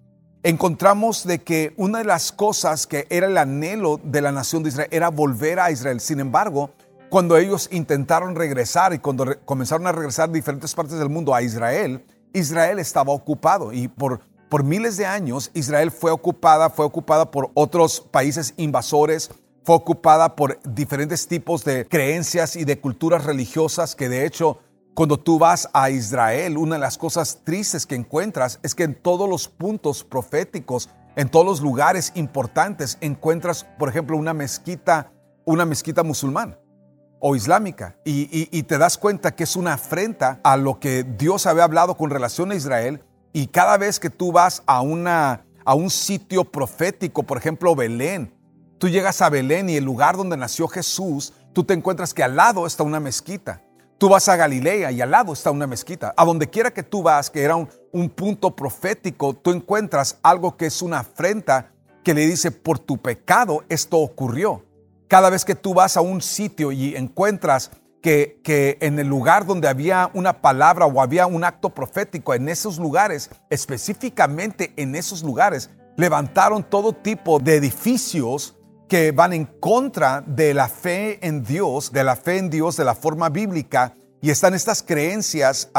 encontramos 0.43 1.27
de 1.27 1.39
que 1.39 1.73
una 1.79 2.01
de 2.01 2.05
las 2.05 2.31
cosas 2.31 2.87
que 2.87 3.07
era 3.09 3.27
el 3.27 3.39
anhelo 3.39 3.99
de 4.05 4.21
la 4.21 4.33
nación 4.33 4.63
de 4.63 4.69
Israel 4.69 4.89
era 4.93 5.09
volver 5.09 5.61
a 5.61 5.71
Israel. 5.71 6.01
Sin 6.01 6.21
embargo, 6.21 6.73
cuando 7.09 7.39
ellos 7.39 7.71
intentaron 7.73 8.35
regresar 8.37 8.93
y 8.93 8.99
cuando 8.99 9.25
comenzaron 9.47 9.87
a 9.87 9.93
regresar 9.93 10.29
de 10.29 10.35
diferentes 10.35 10.75
partes 10.75 10.99
del 10.99 11.09
mundo 11.09 11.35
a 11.35 11.41
Israel, 11.41 12.05
Israel 12.35 12.81
estaba 12.81 13.15
ocupado 13.15 13.73
y 13.73 13.89
por, 13.89 14.21
por 14.51 14.63
miles 14.63 14.99
de 14.99 15.07
años 15.07 15.51
Israel 15.55 15.91
fue 15.91 16.11
ocupada, 16.11 16.69
fue 16.69 16.85
ocupada 16.85 17.31
por 17.31 17.51
otros 17.55 18.03
países 18.03 18.53
invasores, 18.59 19.31
fue 19.69 19.77
ocupada 19.77 20.35
por 20.35 20.59
diferentes 20.63 21.29
tipos 21.29 21.63
de 21.63 21.87
creencias 21.87 22.57
y 22.57 22.65
de 22.65 22.81
culturas 22.81 23.27
religiosas 23.27 23.95
que 23.95 24.09
de 24.09 24.25
hecho 24.25 24.61
cuando 24.95 25.19
tú 25.19 25.39
vas 25.39 25.69
a 25.75 25.91
Israel, 25.91 26.57
una 26.57 26.77
de 26.77 26.81
las 26.81 26.97
cosas 26.97 27.41
tristes 27.45 27.85
que 27.85 27.95
encuentras 27.95 28.61
es 28.63 28.75
que 28.75 28.85
en 28.85 28.95
todos 28.95 29.29
los 29.29 29.47
puntos 29.47 30.05
proféticos, 30.05 30.89
en 31.17 31.29
todos 31.29 31.45
los 31.45 31.61
lugares 31.61 32.13
importantes, 32.15 32.97
encuentras, 33.03 33.65
por 33.79 33.91
ejemplo, 33.91 34.17
una 34.17 34.33
mezquita, 34.33 35.13
una 35.45 35.67
mezquita 35.67 36.03
musulmana 36.03 36.59
o 37.21 37.37
islámica. 37.37 37.95
Y, 38.07 38.63
te 38.63 38.79
das 38.79 38.97
cuenta 38.97 39.37
que 39.37 39.45
es 39.45 39.55
una 39.55 39.75
afrenta 39.75 40.41
a 40.45 40.57
lo 40.57 40.81
que 40.81 41.05
Dios 41.05 41.45
había 41.45 41.65
hablado 41.65 41.95
con 41.95 42.09
relación 42.09 42.53
a 42.53 42.55
Israel. 42.55 43.05
Y 43.35 43.49
cada 43.49 43.77
vez 43.77 44.01
que 44.01 44.09
tú 44.09 44.33
vas 44.33 44.63
a, 44.65 44.81
una, 44.81 45.45
a 45.67 45.75
un 45.75 45.91
sitio 45.91 46.45
profético, 46.45 47.23
por 47.23 47.37
ejemplo, 47.37 47.77
Belén, 47.77 48.33
tú 48.79 48.89
llegas 48.89 49.21
a 49.21 49.29
Belén 49.29 49.69
y 49.69 49.77
el 49.77 49.85
lugar 49.85 50.17
donde 50.17 50.37
nació 50.37 50.69
Jesús, 50.69 51.33
tú 51.53 51.65
te 51.65 51.75
encuentras 51.75 52.15
que 52.15 52.23
al 52.23 52.37
lado 52.37 52.67
está 52.67 52.83
una 52.83 53.01
mezquita. 53.01 53.63
Tú 53.99 54.09
vas 54.09 54.29
a 54.29 54.37
Galilea 54.37 54.93
y 54.93 55.01
al 55.01 55.11
lado 55.11 55.33
está 55.33 55.51
una 55.51 55.67
mezquita. 55.67 56.15
A 56.17 56.25
donde 56.25 56.49
quiera 56.49 56.71
que 56.71 56.85
tú 56.85 57.03
vas, 57.03 57.31
que 57.31 57.43
era 57.43 57.57
un, 57.57 58.09
punto 58.11 58.55
profético, 58.55 59.35
tú 59.35 59.51
encuentras 59.51 60.19
algo 60.23 60.57
que 60.57 60.67
es 60.67 60.83
una 60.83 61.01
afrenta 61.01 61.73
que 62.05 62.15
le 62.15 62.27
dice, 62.27 62.53
por 62.53 62.79
tu 62.79 62.99
pecado 62.99 63.65
esto 63.69 63.99
ocurrió. 63.99 64.65
Cada 65.09 65.31
vez 65.31 65.45
que 65.45 65.57
tú 65.57 65.75
vas 65.75 65.97
a 65.97 66.01
un 66.01 66.23
sitio 66.23 66.71
y 66.71 66.95
encuentras 66.95 67.73
que, 68.01 68.41
que, 68.45 68.79
en 68.81 69.01
el 69.01 69.09
lugar 69.09 69.47
donde 69.47 69.67
había 69.67 70.11
una 70.15 70.41
palabra 70.41 70.87
o 70.87 71.01
había 71.01 71.27
un 71.27 71.43
acto 71.43 71.71
profético, 71.71 72.35
en 72.35 72.49
esos 72.49 72.79
lugares, 72.79 73.31
específicamente 73.51 74.73
en 74.77 74.95
esos 74.95 75.25
lugares, 75.25 75.71
levantaron 75.97 76.63
todo 76.63 76.93
tipo 76.93 77.41
de 77.41 77.57
edificios 77.57 78.58
que 78.89 79.13
van 79.13 79.33
en 79.33 79.45
contra 79.45 80.23
de 80.27 80.55
la 80.55 80.69
fe 80.69 81.25
en 81.27 81.45
Dios, 81.45 81.93
de 81.93 82.05
la 82.05 82.17
fe 82.17 82.39
en 82.39 82.51
Dios 82.51 82.77
de 82.77 82.85
la 82.85 82.95
forma 82.95 83.29
bíblica, 83.29 83.95
y 84.21 84.31
están 84.31 84.55
estas 84.55 84.83
creencias 84.83 85.71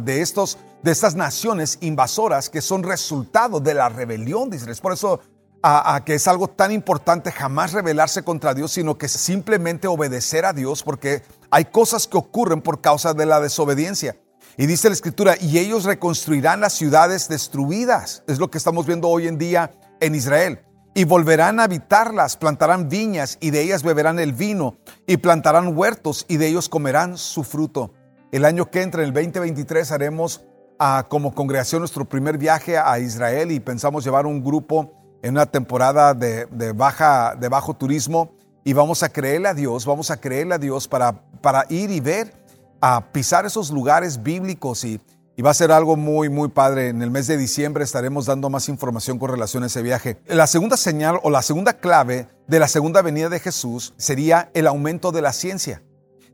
de, 0.00 0.20
estos, 0.20 0.58
de 0.82 0.90
estas 0.90 1.14
naciones 1.14 1.78
invasoras 1.80 2.50
que 2.50 2.60
son 2.60 2.82
resultado 2.82 3.60
de 3.60 3.74
la 3.74 3.88
rebelión 3.88 4.50
de 4.50 4.56
Israel. 4.56 4.78
Por 4.82 4.92
eso 4.94 5.20
a, 5.62 6.02
que 6.04 6.14
es 6.14 6.28
algo 6.28 6.48
tan 6.48 6.72
importante 6.72 7.32
jamás 7.32 7.72
rebelarse 7.72 8.22
contra 8.22 8.52
Dios, 8.52 8.72
sino 8.72 8.98
que 8.98 9.08
simplemente 9.08 9.86
obedecer 9.86 10.44
a 10.44 10.52
Dios, 10.52 10.82
porque 10.82 11.22
hay 11.50 11.66
cosas 11.66 12.06
que 12.06 12.18
ocurren 12.18 12.60
por 12.60 12.80
causa 12.80 13.14
de 13.14 13.24
la 13.24 13.40
desobediencia. 13.40 14.16
Y 14.56 14.66
dice 14.66 14.88
la 14.88 14.94
escritura, 14.94 15.36
y 15.40 15.58
ellos 15.58 15.84
reconstruirán 15.84 16.60
las 16.60 16.74
ciudades 16.74 17.28
destruidas. 17.28 18.22
Es 18.26 18.38
lo 18.38 18.50
que 18.50 18.58
estamos 18.58 18.86
viendo 18.86 19.08
hoy 19.08 19.26
en 19.26 19.38
día 19.38 19.72
en 20.00 20.14
Israel. 20.14 20.60
Y 20.94 21.04
volverán 21.04 21.58
a 21.58 21.64
habitarlas, 21.64 22.36
plantarán 22.36 22.88
viñas 22.88 23.36
y 23.40 23.50
de 23.50 23.62
ellas 23.62 23.82
beberán 23.82 24.20
el 24.20 24.32
vino, 24.32 24.76
y 25.08 25.16
plantarán 25.16 25.76
huertos 25.76 26.24
y 26.28 26.36
de 26.36 26.46
ellos 26.46 26.68
comerán 26.68 27.18
su 27.18 27.42
fruto. 27.42 27.92
El 28.30 28.44
año 28.44 28.70
que 28.70 28.82
entra, 28.82 29.02
en 29.02 29.08
el 29.08 29.12
2023, 29.12 29.90
haremos 29.90 30.44
ah, 30.78 31.06
como 31.08 31.34
congregación 31.34 31.80
nuestro 31.80 32.04
primer 32.04 32.38
viaje 32.38 32.78
a 32.78 32.98
Israel 33.00 33.50
y 33.50 33.58
pensamos 33.58 34.04
llevar 34.04 34.24
un 34.24 34.42
grupo 34.42 34.92
en 35.22 35.32
una 35.32 35.46
temporada 35.46 36.14
de, 36.14 36.46
baja, 36.72 37.34
de 37.34 37.48
bajo 37.48 37.74
turismo 37.74 38.32
y 38.62 38.72
vamos 38.72 39.02
a 39.02 39.08
creerle 39.08 39.48
a 39.48 39.54
Dios, 39.54 39.86
vamos 39.86 40.10
a 40.10 40.20
creerle 40.20 40.54
a 40.54 40.58
Dios 40.58 40.86
para, 40.86 41.24
para 41.40 41.66
ir 41.70 41.90
y 41.90 42.00
ver, 42.00 42.32
a 42.80 43.12
pisar 43.12 43.46
esos 43.46 43.70
lugares 43.70 44.22
bíblicos 44.22 44.84
y, 44.84 45.00
y 45.36 45.42
va 45.42 45.50
a 45.50 45.54
ser 45.54 45.72
algo 45.72 45.96
muy, 45.96 46.28
muy 46.28 46.48
padre. 46.48 46.88
En 46.88 47.02
el 47.02 47.10
mes 47.10 47.26
de 47.26 47.36
diciembre 47.36 47.84
estaremos 47.84 48.26
dando 48.26 48.50
más 48.50 48.68
información 48.68 49.18
con 49.18 49.30
relación 49.30 49.62
a 49.62 49.66
ese 49.66 49.82
viaje. 49.82 50.18
La 50.26 50.46
segunda 50.46 50.76
señal 50.76 51.18
o 51.22 51.30
la 51.30 51.42
segunda 51.42 51.74
clave 51.74 52.28
de 52.46 52.58
la 52.58 52.68
segunda 52.68 53.02
venida 53.02 53.28
de 53.28 53.40
Jesús 53.40 53.94
sería 53.96 54.50
el 54.54 54.66
aumento 54.66 55.12
de 55.12 55.22
la 55.22 55.32
ciencia. 55.32 55.82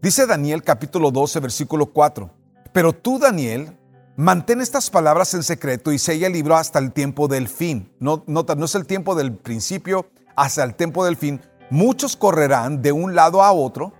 Dice 0.02 0.26
Daniel 0.26 0.62
capítulo 0.62 1.10
12, 1.10 1.40
versículo 1.40 1.86
4. 1.86 2.30
Pero 2.72 2.92
tú, 2.92 3.18
Daniel, 3.18 3.76
Mantén 4.20 4.60
estas 4.60 4.90
palabras 4.90 5.32
en 5.32 5.42
secreto 5.42 5.92
y 5.92 5.98
sella 5.98 6.26
el 6.26 6.34
libro 6.34 6.54
hasta 6.54 6.78
el 6.78 6.92
tiempo 6.92 7.26
del 7.26 7.48
fin. 7.48 7.90
No, 8.00 8.22
nota, 8.26 8.54
no 8.54 8.66
es 8.66 8.74
el 8.74 8.86
tiempo 8.86 9.14
del 9.14 9.34
principio 9.34 10.10
hasta 10.36 10.62
el 10.62 10.74
tiempo 10.74 11.06
del 11.06 11.16
fin. 11.16 11.40
Muchos 11.70 12.16
correrán 12.16 12.82
de 12.82 12.92
un 12.92 13.14
lado 13.14 13.42
a 13.42 13.52
otro 13.52 13.94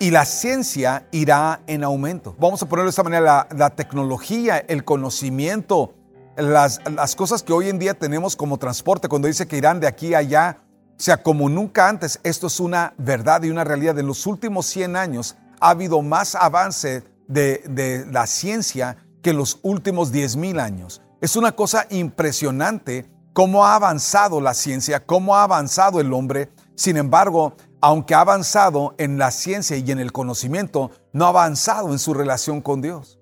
y 0.00 0.10
la 0.10 0.24
ciencia 0.24 1.06
irá 1.12 1.60
en 1.66 1.84
aumento. 1.84 2.34
Vamos 2.40 2.62
a 2.62 2.66
ponerlo 2.66 2.86
de 2.86 2.90
esta 2.90 3.02
manera, 3.04 3.46
la, 3.54 3.70
tecnología, 3.70 4.56
el 4.56 4.82
conocimiento, 4.82 5.92
las, 6.36 6.80
cosas 7.16 7.42
que 7.42 7.52
hoy 7.52 7.68
en 7.68 7.78
día 7.78 7.92
tenemos 7.92 8.34
como 8.34 8.56
transporte, 8.56 9.08
cuando 9.08 9.28
dice 9.28 9.46
que 9.46 9.58
irán 9.58 9.78
de 9.78 9.86
aquí 9.86 10.14
a 10.14 10.18
allá, 10.18 10.62
o 10.98 11.02
sea, 11.02 11.22
como 11.22 11.50
nunca 11.50 11.86
antes, 11.86 12.18
esto 12.22 12.46
es 12.46 12.60
una 12.60 12.94
verdad 12.96 13.42
y 13.42 13.50
una 13.50 13.62
realidad. 13.62 13.98
En 13.98 14.06
los 14.06 14.26
últimos 14.26 14.64
100 14.66 14.96
años 14.96 15.36
ha 15.60 15.70
habido 15.70 16.00
más 16.00 16.34
avance 16.34 17.04
de, 17.28 18.06
la 18.10 18.26
ciencia 18.26 18.96
que 19.22 19.34
los 19.34 19.58
últimos 19.62 20.14
10.000 20.14 20.60
años. 20.60 21.02
Es 21.20 21.36
una 21.36 21.52
cosa 21.52 21.86
impresionante 21.90 23.10
cómo 23.34 23.66
ha 23.66 23.74
avanzado 23.74 24.40
la 24.40 24.54
ciencia, 24.54 25.04
cómo 25.04 25.36
ha 25.36 25.42
avanzado 25.42 26.00
el 26.00 26.10
hombre. 26.14 26.50
Sin 26.74 26.96
embargo, 26.96 27.54
aunque 27.80 28.14
ha 28.14 28.20
avanzado 28.20 28.94
en 28.98 29.18
la 29.18 29.30
ciencia 29.30 29.76
y 29.76 29.90
en 29.90 29.98
el 29.98 30.12
conocimiento, 30.12 30.90
no 31.12 31.26
ha 31.26 31.28
avanzado 31.28 31.92
en 31.92 31.98
su 31.98 32.14
relación 32.14 32.60
con 32.60 32.80
Dios. 32.80 33.20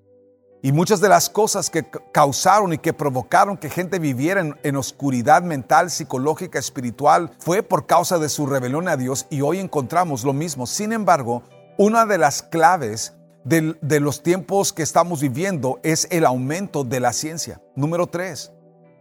Y 0.61 0.73
muchas 0.73 0.99
de 0.99 1.07
las 1.07 1.29
cosas 1.29 1.69
que 1.69 1.89
causaron 2.11 2.73
y 2.73 2.77
que 2.77 2.91
provocaron 2.91 3.55
que 3.55 3.69
gente 3.69 3.97
viviera 3.97 4.41
en, 4.61 4.75
oscuridad 4.75 5.41
mental, 5.41 5.89
psicológica, 5.89 6.59
espiritual, 6.59 7.31
fue 7.39 7.63
por 7.63 7.85
causa 7.85 8.19
de 8.19 8.27
su 8.27 8.45
rebelión 8.45 8.89
a 8.89 8.97
Dios 8.97 9.25
y 9.29 9.39
hoy 9.39 9.59
encontramos 9.59 10.25
lo 10.25 10.33
mismo. 10.33 10.67
Sin 10.67 10.91
embargo, 10.91 11.43
una 11.77 12.05
de 12.05 12.17
las 12.17 12.43
claves 12.43 13.13
de, 13.45 13.99
los 14.01 14.21
tiempos 14.21 14.73
que 14.73 14.83
estamos 14.83 15.21
viviendo 15.21 15.79
es 15.81 16.07
el 16.11 16.25
aumento 16.25 16.83
de 16.83 16.99
la 16.99 17.13
ciencia. 17.13 17.61
Número 17.75 18.07
tres, 18.07 18.51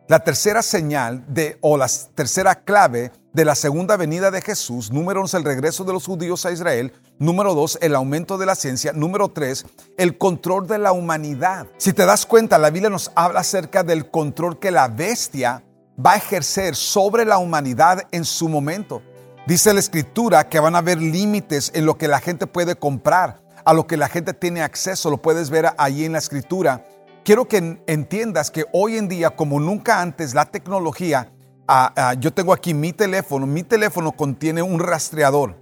la 0.07 0.21
tercera 0.21 0.63
señal 0.63 1.25
de, 1.27 1.59
o 1.61 1.77
la 1.77 1.89
tercera 2.15 2.55
clave 2.55 3.11
de 3.39 3.45
la 3.45 3.55
segunda 3.55 3.97
venida 3.97 4.33
de 4.33 4.43
Jesús, 4.43 4.91
número 4.91 5.21
uno, 5.21 5.31
el 5.33 5.45
regreso 5.45 5.85
de 5.85 5.93
los 5.93 6.07
judíos 6.07 6.45
a 6.45 6.51
Israel, 6.51 6.93
número 7.21 7.55
dos, 7.55 7.79
el 7.81 7.95
aumento 7.95 8.37
de 8.37 8.47
la 8.47 8.57
ciencia, 8.57 8.93
número 8.93 9.29
tres, 9.29 9.65
el 9.97 10.19
control 10.19 10.67
de 10.67 10.79
la 10.79 10.91
humanidad. 10.91 11.69
Si 11.77 11.93
te 11.93 12.05
das 12.05 12.27
cuenta, 12.27 12.59
la 12.59 12.71
Biblia 12.71 12.91
nos 12.91 13.13
habla 13.15 13.39
acerca 13.39 13.85
del 13.85 14.11
control 14.11 14.59
que 14.59 14.73
la 14.73 14.89
bestia 14.89 15.63
va 16.05 16.15
a 16.15 16.17
ejercer 16.17 16.75
sobre 16.75 17.25
la 17.25 17.39
humanidad 17.39 18.09
en 18.11 18.25
su 18.25 18.49
momento. 18.49 19.03
Dice 19.47 19.73
la 19.73 19.79
escritura 19.79 20.49
que 20.49 20.59
van 20.59 20.75
a 20.75 20.79
haber 20.79 21.01
límites 21.01 21.71
en 21.77 21.87
lo 21.87 21.97
que 21.97 22.09
la 22.09 22.19
gente 22.19 22.49
puede 22.49 22.75
comprar 22.75 23.41
a 23.65 23.73
lo 23.73 23.87
que 23.87 23.97
la 23.97 24.09
gente 24.09 24.35
tiene 24.35 24.63
acceso, 24.63 25.11
lo 25.11 25.23
puedes 25.23 25.49
ver 25.49 25.69
ahí 25.79 26.05
en 26.05 26.11
la 26.11 26.19
escritura. 26.19 26.85
Quiero 27.25 27.47
que 27.47 27.79
entiendas 27.87 28.51
que 28.51 28.65
hoy 28.73 28.97
en 28.97 29.07
día, 29.07 29.31
como 29.31 29.61
nunca 29.61 30.01
antes, 30.01 30.35
la 30.35 30.47
tecnología, 30.47 31.31
ah, 31.69 31.93
ah, 31.97 32.15
yo 32.15 32.33
tengo 32.33 32.53
aquí 32.53 32.75
mi 32.75 32.93
teléfono, 32.93 33.47
mi 33.47 33.63
teléfono 33.63 34.13
contiene 34.13 34.63
un 34.63 34.81
rastreador. 34.81 35.57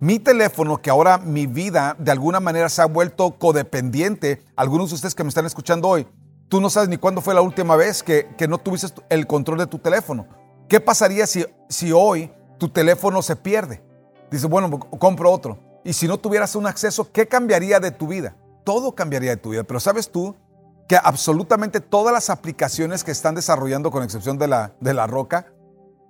Mi 0.00 0.18
teléfono, 0.18 0.82
que 0.82 0.90
ahora 0.90 1.18
mi 1.18 1.46
vida 1.46 1.94
de 1.98 2.10
alguna 2.10 2.40
manera 2.40 2.68
se 2.68 2.82
ha 2.82 2.86
vuelto 2.86 3.38
codependiente, 3.38 4.42
algunos 4.56 4.88
de 4.88 4.96
ustedes 4.96 5.14
que 5.14 5.22
me 5.22 5.28
están 5.28 5.46
escuchando 5.46 5.86
hoy, 5.86 6.08
tú 6.48 6.60
no 6.60 6.70
sabes 6.70 6.88
ni 6.88 6.96
cuándo 6.96 7.20
fue 7.20 7.34
la 7.34 7.40
última 7.40 7.76
vez 7.76 8.02
que, 8.02 8.28
que 8.36 8.48
no 8.48 8.58
tuviste 8.58 8.88
el 9.10 9.28
control 9.28 9.58
de 9.58 9.66
tu 9.68 9.78
teléfono. 9.78 10.26
¿Qué 10.68 10.80
pasaría 10.80 11.26
si, 11.26 11.46
si 11.68 11.92
hoy 11.92 12.32
tu 12.58 12.68
teléfono 12.68 13.22
se 13.22 13.36
pierde? 13.36 13.80
Dice, 14.30 14.46
bueno, 14.48 14.80
compro 14.80 15.30
otro. 15.30 15.58
Y 15.84 15.92
si 15.92 16.08
no 16.08 16.18
tuvieras 16.18 16.56
un 16.56 16.66
acceso, 16.66 17.12
¿qué 17.12 17.28
cambiaría 17.28 17.78
de 17.78 17.90
tu 17.90 18.08
vida? 18.08 18.34
Todo 18.64 18.94
cambiaría 18.94 19.30
de 19.30 19.36
tu 19.36 19.50
vida. 19.50 19.64
Pero 19.64 19.78
sabes 19.80 20.10
tú 20.10 20.34
que 20.92 20.98
absolutamente 21.02 21.80
todas 21.80 22.12
las 22.12 22.28
aplicaciones 22.28 23.02
que 23.02 23.12
están 23.12 23.34
desarrollando, 23.34 23.90
con 23.90 24.02
excepción 24.02 24.36
de 24.36 24.46
la, 24.46 24.74
de 24.78 24.92
la 24.92 25.06
roca, 25.06 25.46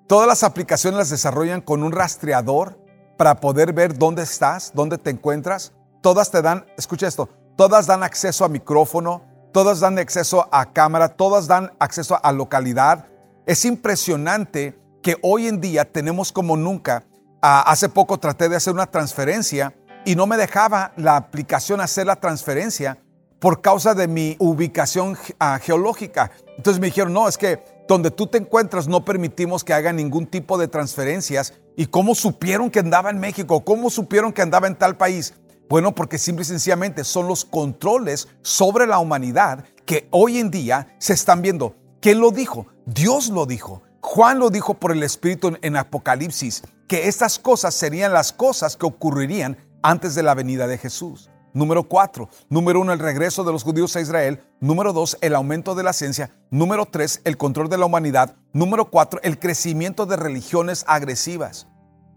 todas 0.09 0.27
las 0.27 0.43
aplicaciones 0.43 0.99
las 0.99 1.11
desarrollan 1.11 1.61
con 1.61 1.85
un 1.85 1.93
rastreador 1.93 2.81
para 3.17 3.37
poder 3.37 3.73
ver 3.73 3.97
dónde 3.97 4.25
estás, 4.25 4.73
dónde 4.75 4.99
te 4.99 5.11
encuentras. 5.11 5.73
Todas 6.01 6.33
te 6.33 6.43
dan, 6.43 6.67
escucha 6.77 7.07
esto, 7.07 7.29
todas 7.57 7.87
dan 7.87 8.03
acceso 8.03 8.45
a 8.45 8.49
micrófono, 8.49 9.23
todas 9.53 9.79
dan 9.79 10.01
acceso 10.01 10.49
a 10.51 10.73
cámara, 10.73 11.11
todas 11.11 11.47
dan 11.47 11.71
acceso 11.79 12.19
a 12.21 12.33
localidad. 12.33 13.07
Es 13.47 13.65
impresionante 13.65 14.77
que 15.01 15.17
hoy 15.23 15.47
en 15.47 15.61
día 15.61 15.85
tenemos 15.85 16.33
como 16.33 16.57
nunca 16.57 17.05
hace 17.41 17.89
poco 17.89 18.19
traté 18.19 18.49
de 18.49 18.57
hacer 18.57 18.75
una 18.75 18.91
transferencia 18.91 19.77
y 20.05 20.17
no 20.17 20.27
me 20.27 20.37
dejaba 20.37 20.93
la 20.97 21.15
aplicación 21.15 21.81
hacer 21.81 22.05
la 22.05 22.17
transferencia 22.17 22.99
por 23.43 23.61
causa 23.61 23.93
de 23.95 24.07
mi 24.07 24.37
ubicación 24.39 25.19
ah, 25.41 25.59
geológica. 25.61 26.31
Entonces 26.57 26.81
me 26.81 26.87
dijeron, 26.87 27.13
no, 27.13 27.27
es 27.27 27.37
que 27.37 27.61
donde 27.89 28.13
tú 28.13 28.29
te 28.29 28.39
encuentras 28.39 28.87
no 28.87 29.05
permitimos 29.05 29.65
que 29.65 29.75
haga 29.75 29.93
ningún 29.93 30.29
tipo 30.29 30.57
de 30.57 30.69
transferencias. 30.69 31.53
¿Y 31.77 31.87
cómo 31.87 32.15
supieron 32.15 32.71
que 32.71 32.79
andaba 32.79 33.11
en 33.11 33.19
México? 33.19 33.65
¿Cómo 33.65 33.91
supieron 33.91 34.33
que 34.33 34.43
andaba 34.43 34.69
en 34.69 34.77
tal 34.79 34.97
país? 34.97 35.35
Bueno, 35.69 35.93
porque 35.93 36.19
simple 36.19 36.43
y 36.43 36.47
sencillamente 36.47 37.03
son 37.03 37.27
los 37.27 37.45
controles 37.45 38.29
sobre 38.43 38.87
la 38.87 39.01
humanidad 39.01 39.65
que 39.87 40.07
hoy 40.13 40.39
en 40.39 40.53
día 40.53 40.95
se 41.01 41.13
están 41.13 41.43
viendo. 41.43 41.75
¿Quién 42.01 42.21
lo 42.21 42.31
dijo? 42.31 42.69
Dios 42.87 43.29
lo 43.29 43.45
dijo. 43.45 43.83
Juan 44.03 44.39
lo 44.39 44.51
dijo 44.51 44.75
por 44.75 44.93
el 44.93 45.03
Espíritu 45.03 45.57
en 45.63 45.77
Apocalipsis 45.77 46.63
que 46.87 47.09
estas 47.09 47.41
cosas 47.41 47.75
serían 47.75 48.13
las 48.13 48.33
cosas 48.33 48.77
que 48.77 48.87
ocurrirían 48.87 49.59
antes 49.83 50.15
de 50.15 50.23
la 50.23 50.35
venida 50.35 50.69
de 50.69 50.79
Jesús. 50.79 51.32
Número 51.55 51.83
cuatro, 51.83 52.29
número 52.49 52.81
uno, 52.81 52.93
el 52.93 52.99
regreso 52.99 53.45
de 53.45 53.53
los 53.53 53.63
judíos 53.63 53.95
a 53.97 54.01
Israel. 54.01 54.43
Número 54.61 54.93
dos, 54.93 55.19
el 55.21 55.35
aumento 55.35 55.75
de 55.75 55.83
la 55.83 55.93
ciencia. 55.93 56.31
Número 56.51 56.87
tres, 56.87 57.21
el 57.25 57.37
control 57.37 57.69
de 57.69 57.79
la 57.79 57.87
humanidad. 57.87 58.37
Número 58.53 58.91
cuatro, 58.91 59.21
el 59.23 59.39
crecimiento 59.39 60.07
de 60.07 60.17
religiones 60.17 60.85
agresivas. 60.87 61.69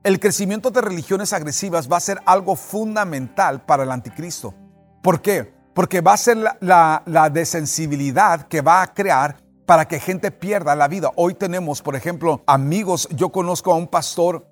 El 0.04 0.20
crecimiento 0.20 0.72
de 0.72 0.82
religiones 0.82 1.34
agresivas 1.34 1.92
va 1.92 1.98
a 1.98 2.02
ser 2.02 2.22
algo 2.26 2.56
fundamental 2.56 3.66
para 3.66 3.84
el 3.84 3.92
anticristo. 3.92 4.54
¿Por 5.02 5.22
qué? 5.22 5.54
Porque 5.74 6.02
va 6.02 6.14
a 6.14 6.18
ser 6.18 6.38
la, 6.38 6.58
la, 6.62 7.04
la 7.06 7.30
desensibilidad 7.30 8.48
que 8.48 8.62
va 8.62 8.82
a 8.82 8.94
crear 8.94 9.38
para 9.66 9.88
que 9.88 10.00
gente 10.00 10.32
pierda 10.32 10.76
la 10.76 10.88
vida. 10.88 11.12
Hoy 11.16 11.34
tenemos, 11.34 11.82
por 11.82 11.96
ejemplo, 11.96 12.44
amigos, 12.46 13.08
yo 13.12 13.30
conozco 13.30 13.72
a 13.74 13.76
un 13.76 13.88
pastor 13.88 14.48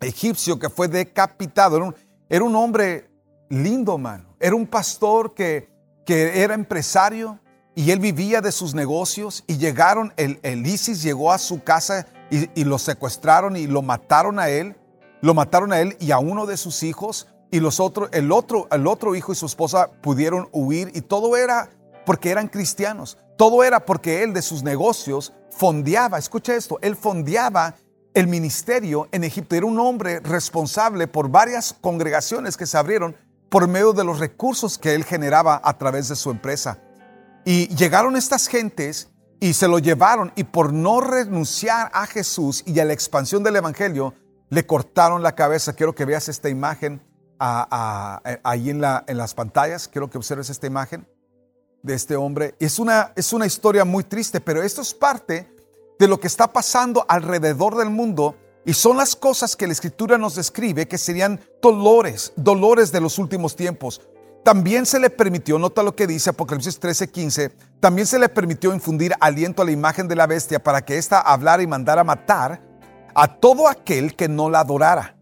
egipcio 0.00 0.58
que 0.58 0.68
fue 0.68 0.88
decapitado. 0.88 1.94
Era 2.28 2.44
un, 2.44 2.56
hombre 2.56 3.10
lindo, 3.48 3.98
mano. 3.98 4.36
Era 4.40 4.54
un 4.54 4.66
pastor 4.66 5.34
que, 5.34 5.68
que 6.04 6.42
era 6.42 6.54
empresario 6.54 7.40
y 7.74 7.90
él 7.90 7.98
vivía 7.98 8.40
de 8.40 8.52
sus 8.52 8.74
negocios 8.74 9.44
y 9.46 9.56
llegaron, 9.56 10.12
el, 10.16 10.38
el 10.42 10.66
ISIS 10.66 11.02
llegó 11.02 11.32
a 11.32 11.38
su 11.38 11.62
casa 11.62 12.06
y, 12.30 12.48
y, 12.60 12.64
lo 12.64 12.78
secuestraron 12.78 13.56
y 13.56 13.66
lo 13.66 13.82
mataron 13.82 14.38
a 14.38 14.48
él. 14.48 14.76
Lo 15.20 15.34
mataron 15.34 15.72
a 15.72 15.80
él 15.80 15.96
y 16.00 16.10
a 16.10 16.18
uno 16.18 16.46
de 16.46 16.56
sus 16.56 16.82
hijos 16.82 17.28
y 17.50 17.60
los 17.60 17.80
otros, 17.80 18.08
el 18.12 18.32
otro, 18.32 18.68
el 18.70 18.86
otro 18.86 19.14
hijo 19.14 19.32
y 19.32 19.36
su 19.36 19.46
esposa 19.46 19.90
pudieron 20.02 20.48
huir 20.52 20.90
y 20.94 21.00
todo 21.00 21.36
era 21.36 21.70
porque 22.04 22.30
eran 22.30 22.48
cristianos. 22.48 23.16
Todo 23.36 23.64
era 23.64 23.84
porque 23.84 24.22
él 24.22 24.32
de 24.32 24.42
sus 24.42 24.62
negocios 24.62 25.32
fondeaba, 25.50 26.18
escucha 26.18 26.54
esto, 26.54 26.78
él 26.82 26.96
fondeaba 26.96 27.76
el 28.12 28.28
ministerio 28.28 29.08
en 29.12 29.24
Egipto. 29.24 29.56
Era 29.56 29.66
un 29.66 29.78
hombre 29.78 30.20
responsable 30.20 31.08
por 31.08 31.28
varias 31.28 31.74
congregaciones 31.80 32.56
que 32.56 32.66
se 32.66 32.78
abrieron 32.78 33.16
por 33.54 33.68
medio 33.68 33.92
de 33.92 34.02
los 34.02 34.18
recursos 34.18 34.78
que 34.78 34.96
él 34.96 35.04
generaba 35.04 35.60
a 35.62 35.78
través 35.78 36.08
de 36.08 36.16
su 36.16 36.32
empresa. 36.32 36.80
Y 37.44 37.68
llegaron 37.76 38.16
estas 38.16 38.48
gentes 38.48 39.12
y 39.38 39.52
se 39.52 39.68
lo 39.68 39.78
llevaron 39.78 40.32
y 40.34 40.42
por 40.42 40.72
no 40.72 41.00
renunciar 41.00 41.88
a 41.94 42.04
Jesús 42.06 42.64
y 42.66 42.80
a 42.80 42.84
la 42.84 42.94
expansión 42.94 43.44
del 43.44 43.54
Evangelio, 43.54 44.12
le 44.50 44.66
cortaron 44.66 45.22
la 45.22 45.36
cabeza. 45.36 45.72
Quiero 45.72 45.94
que 45.94 46.04
veas 46.04 46.28
esta 46.28 46.48
imagen 46.48 47.00
ahí 47.38 48.70
en, 48.70 48.80
la, 48.80 49.04
en 49.06 49.18
las 49.18 49.34
pantallas. 49.34 49.86
Quiero 49.86 50.10
que 50.10 50.18
observes 50.18 50.50
esta 50.50 50.66
imagen 50.66 51.06
de 51.80 51.94
este 51.94 52.16
hombre. 52.16 52.56
Es 52.58 52.80
una, 52.80 53.12
es 53.14 53.32
una 53.32 53.46
historia 53.46 53.84
muy 53.84 54.02
triste, 54.02 54.40
pero 54.40 54.64
esto 54.64 54.82
es 54.82 54.92
parte 54.92 55.48
de 55.96 56.08
lo 56.08 56.18
que 56.18 56.26
está 56.26 56.52
pasando 56.52 57.06
alrededor 57.06 57.76
del 57.76 57.90
mundo 57.90 58.34
y 58.64 58.72
son 58.72 58.96
las 58.96 59.14
cosas 59.14 59.56
que 59.56 59.66
la 59.66 59.72
escritura 59.72 60.18
nos 60.18 60.34
describe 60.34 60.88
que 60.88 60.98
serían 60.98 61.40
dolores, 61.60 62.32
dolores 62.36 62.92
de 62.92 63.00
los 63.00 63.18
últimos 63.18 63.56
tiempos. 63.56 64.00
También 64.42 64.84
se 64.84 65.00
le 65.00 65.08
permitió, 65.10 65.58
nota 65.58 65.82
lo 65.82 65.96
que 65.96 66.06
dice 66.06 66.30
Apocalipsis 66.30 66.78
13:15, 66.78 67.52
también 67.80 68.06
se 68.06 68.18
le 68.18 68.28
permitió 68.28 68.74
infundir 68.74 69.14
aliento 69.20 69.62
a 69.62 69.64
la 69.64 69.70
imagen 69.70 70.06
de 70.08 70.16
la 70.16 70.26
bestia 70.26 70.62
para 70.62 70.84
que 70.84 70.98
ésta 70.98 71.20
hablara 71.20 71.62
y 71.62 71.66
mandara 71.66 72.04
matar 72.04 72.62
a 73.14 73.28
todo 73.28 73.68
aquel 73.68 74.16
que 74.16 74.28
no 74.28 74.50
la 74.50 74.60
adorara. 74.60 75.16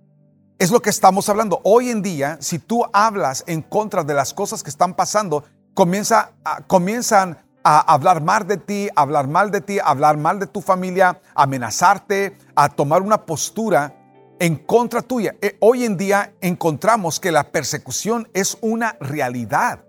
Es 0.59 0.70
lo 0.70 0.81
que 0.81 0.90
estamos 0.90 1.28
hablando. 1.28 1.61
Hoy 1.64 1.90
en 1.90 2.02
día, 2.02 2.37
si 2.40 2.59
tú 2.59 2.85
hablas 2.92 3.44
en 3.46 3.62
contra 3.62 4.05
de 4.05 4.14
las 4.14 4.33
cosas 4.33 4.62
que 4.62 4.70
están 4.70 4.94
pasando, 4.94 5.44
comienza 5.74 6.33
comienzan 6.66 7.38
a 7.64 7.81
hablar 7.81 8.22
mal 8.22 8.46
de 8.46 8.57
ti, 8.57 8.88
a 8.94 9.03
hablar 9.03 9.29
mal 9.29 9.51
de 9.51 9.61
ti, 9.61 9.79
a 9.79 9.85
hablar 9.85 10.16
mal 10.16 10.38
de 10.38 10.46
tu 10.46 10.61
familia, 10.61 11.20
a 11.35 11.42
amenazarte, 11.44 12.37
a 12.55 12.68
tomar 12.68 13.03
una 13.03 13.25
postura 13.25 13.96
en 14.38 14.57
contra 14.57 15.03
tuya. 15.03 15.37
Eh, 15.40 15.57
hoy 15.61 15.85
en 15.85 15.96
día 15.96 16.35
encontramos 16.40 17.20
que 17.20 17.33
la 17.33 17.53
persecución 17.53 18.29
es 18.35 18.59
una 18.61 18.96
realidad. 19.01 19.85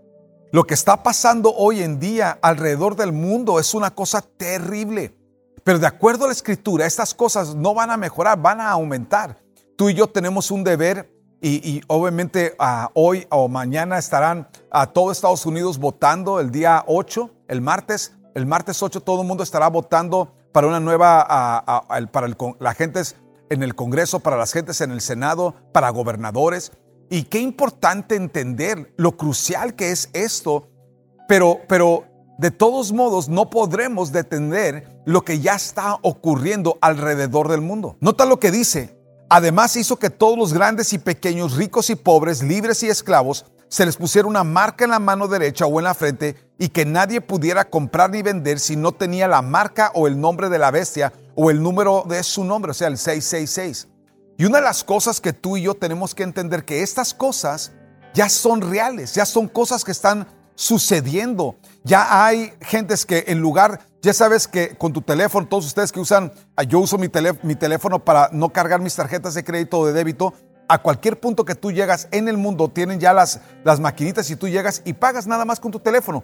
Lo 0.51 0.65
que 0.65 0.75
está 0.75 1.01
pasando 1.01 1.51
hoy 1.55 1.81
en 1.81 1.99
día 1.99 2.37
alrededor 2.41 2.95
del 2.95 3.11
mundo 3.11 3.59
es 3.59 3.73
una 3.73 3.95
cosa 3.95 4.21
terrible. 4.21 5.15
Pero 5.63 5.79
de 5.79 5.87
acuerdo 5.87 6.25
a 6.25 6.27
la 6.27 6.33
escritura, 6.33 6.85
estas 6.85 7.13
cosas 7.13 7.55
no 7.55 7.73
van 7.73 7.89
a 7.89 7.97
mejorar, 7.97 8.39
van 8.39 8.61
a 8.61 8.69
aumentar. 8.69 9.41
Tú 9.75 9.89
y 9.89 9.95
yo 9.95 10.07
tenemos 10.07 10.51
un 10.51 10.63
deber 10.63 11.11
y, 11.45 11.81
obviamente 11.87 12.55
ah, 12.57 12.89
hoy 12.93 13.27
o 13.29 13.49
mañana 13.49 13.97
estarán 13.97 14.47
a 14.71 14.87
todo 14.87 15.11
Estados 15.11 15.45
Unidos 15.45 15.77
votando 15.77 16.39
el 16.39 16.51
día 16.51 16.85
8, 16.87 17.29
el 17.53 17.61
martes. 17.61 18.13
El 18.35 18.45
martes 18.45 18.83
8 18.83 19.01
todo 19.01 19.21
el 19.21 19.27
mundo 19.27 19.43
estará 19.43 19.69
votando 19.69 20.33
para 20.51 20.67
una 20.67 20.79
nueva, 20.79 21.25
ah, 21.27 21.87
para 22.11 22.27
la 22.59 22.73
gente 22.73 23.01
en 23.49 23.63
el 23.63 23.75
Congreso, 23.75 24.19
para 24.19 24.37
las 24.37 24.51
gentes 24.51 24.81
en 24.81 24.91
el 24.91 25.01
Senado, 25.01 25.55
para 25.71 25.89
gobernadores. 25.89 26.71
Y 27.09 27.23
qué 27.23 27.39
importante 27.39 28.15
entender 28.15 28.93
lo 28.97 29.15
crucial 29.15 29.75
que 29.75 29.91
es 29.91 30.09
esto, 30.13 30.67
pero, 31.27 31.59
pero 31.67 32.05
de 32.39 32.51
todos 32.51 32.91
modos 32.91 33.29
no 33.29 33.49
podremos 33.49 34.11
detener 34.11 35.01
lo 35.05 35.23
que 35.23 35.39
ya 35.39 35.55
está 35.55 35.99
ocurriendo 36.01 36.77
alrededor 36.81 37.47
del 37.49 37.61
mundo. 37.61 37.97
Nota 37.99 38.25
lo 38.25 38.39
que 38.39 38.51
dice, 38.51 39.03
Además 39.35 39.75
hizo 39.77 39.97
que 39.97 40.11
todos 40.11 40.37
los 40.37 40.53
grandes 40.53 40.93
y 40.93 40.99
pequeños, 40.99 41.55
ricos 41.55 41.89
y 41.89 41.95
pobres, 41.95 42.43
libres 42.43 42.83
y 42.83 42.89
esclavos, 42.89 43.47
se 43.67 43.83
les 43.83 43.97
pusiera 43.97 44.27
una 44.27 44.43
marca 44.43 44.83
en 44.83 44.91
la 44.91 44.99
mano 44.99 45.27
derecha 45.27 45.65
o 45.65 45.79
en 45.79 45.85
la 45.85 45.95
frente 45.95 46.35
y 46.57 46.69
que 46.69 46.85
nadie 46.85 47.21
pudiera 47.21 47.69
comprar 47.69 48.09
ni 48.11 48.21
vender 48.21 48.59
si 48.59 48.75
no 48.75 48.91
tenía 48.91 49.27
la 49.27 49.41
marca 49.41 49.91
o 49.95 50.07
el 50.07 50.19
nombre 50.19 50.49
de 50.49 50.59
la 50.59 50.71
bestia 50.71 51.13
o 51.35 51.49
el 51.49 51.61
número 51.61 52.05
de 52.07 52.23
su 52.23 52.43
nombre, 52.43 52.71
o 52.71 52.73
sea, 52.73 52.87
el 52.87 52.97
666. 52.97 53.87
Y 54.37 54.45
una 54.45 54.57
de 54.57 54.63
las 54.63 54.83
cosas 54.83 55.21
que 55.21 55.33
tú 55.33 55.57
y 55.57 55.63
yo 55.63 55.73
tenemos 55.73 56.15
que 56.15 56.23
entender 56.23 56.65
que 56.65 56.81
estas 56.81 57.13
cosas 57.13 57.71
ya 58.13 58.29
son 58.29 58.61
reales, 58.61 59.13
ya 59.13 59.25
son 59.25 59.47
cosas 59.47 59.83
que 59.83 59.91
están 59.91 60.27
sucediendo. 60.55 61.55
Ya 61.83 62.25
hay 62.25 62.53
gentes 62.61 63.05
que 63.05 63.25
en 63.27 63.39
lugar, 63.39 63.81
ya 64.01 64.13
sabes 64.13 64.47
que 64.47 64.75
con 64.77 64.93
tu 64.93 65.01
teléfono, 65.01 65.47
todos 65.47 65.65
ustedes 65.65 65.91
que 65.91 65.99
usan, 65.99 66.31
ah, 66.55 66.63
yo 66.63 66.79
uso 66.79 66.97
mi, 66.97 67.09
mi 67.43 67.55
teléfono 67.55 68.03
para 68.03 68.29
no 68.31 68.49
cargar 68.49 68.79
mis 68.79 68.95
tarjetas 68.95 69.33
de 69.33 69.43
crédito 69.43 69.79
o 69.79 69.85
de 69.85 69.93
débito, 69.93 70.33
a 70.67 70.81
cualquier 70.81 71.19
punto 71.19 71.45
que 71.45 71.55
tú 71.55 71.71
llegas 71.71 72.07
en 72.11 72.27
el 72.27 72.37
mundo 72.37 72.69
tienen 72.69 72.99
ya 72.99 73.13
las, 73.13 73.41
las 73.63 73.79
maquinitas 73.79 74.29
y 74.29 74.35
tú 74.35 74.47
llegas 74.47 74.81
y 74.85 74.93
pagas 74.93 75.27
nada 75.27 75.45
más 75.45 75.59
con 75.59 75.71
tu 75.71 75.79
teléfono. 75.79 76.23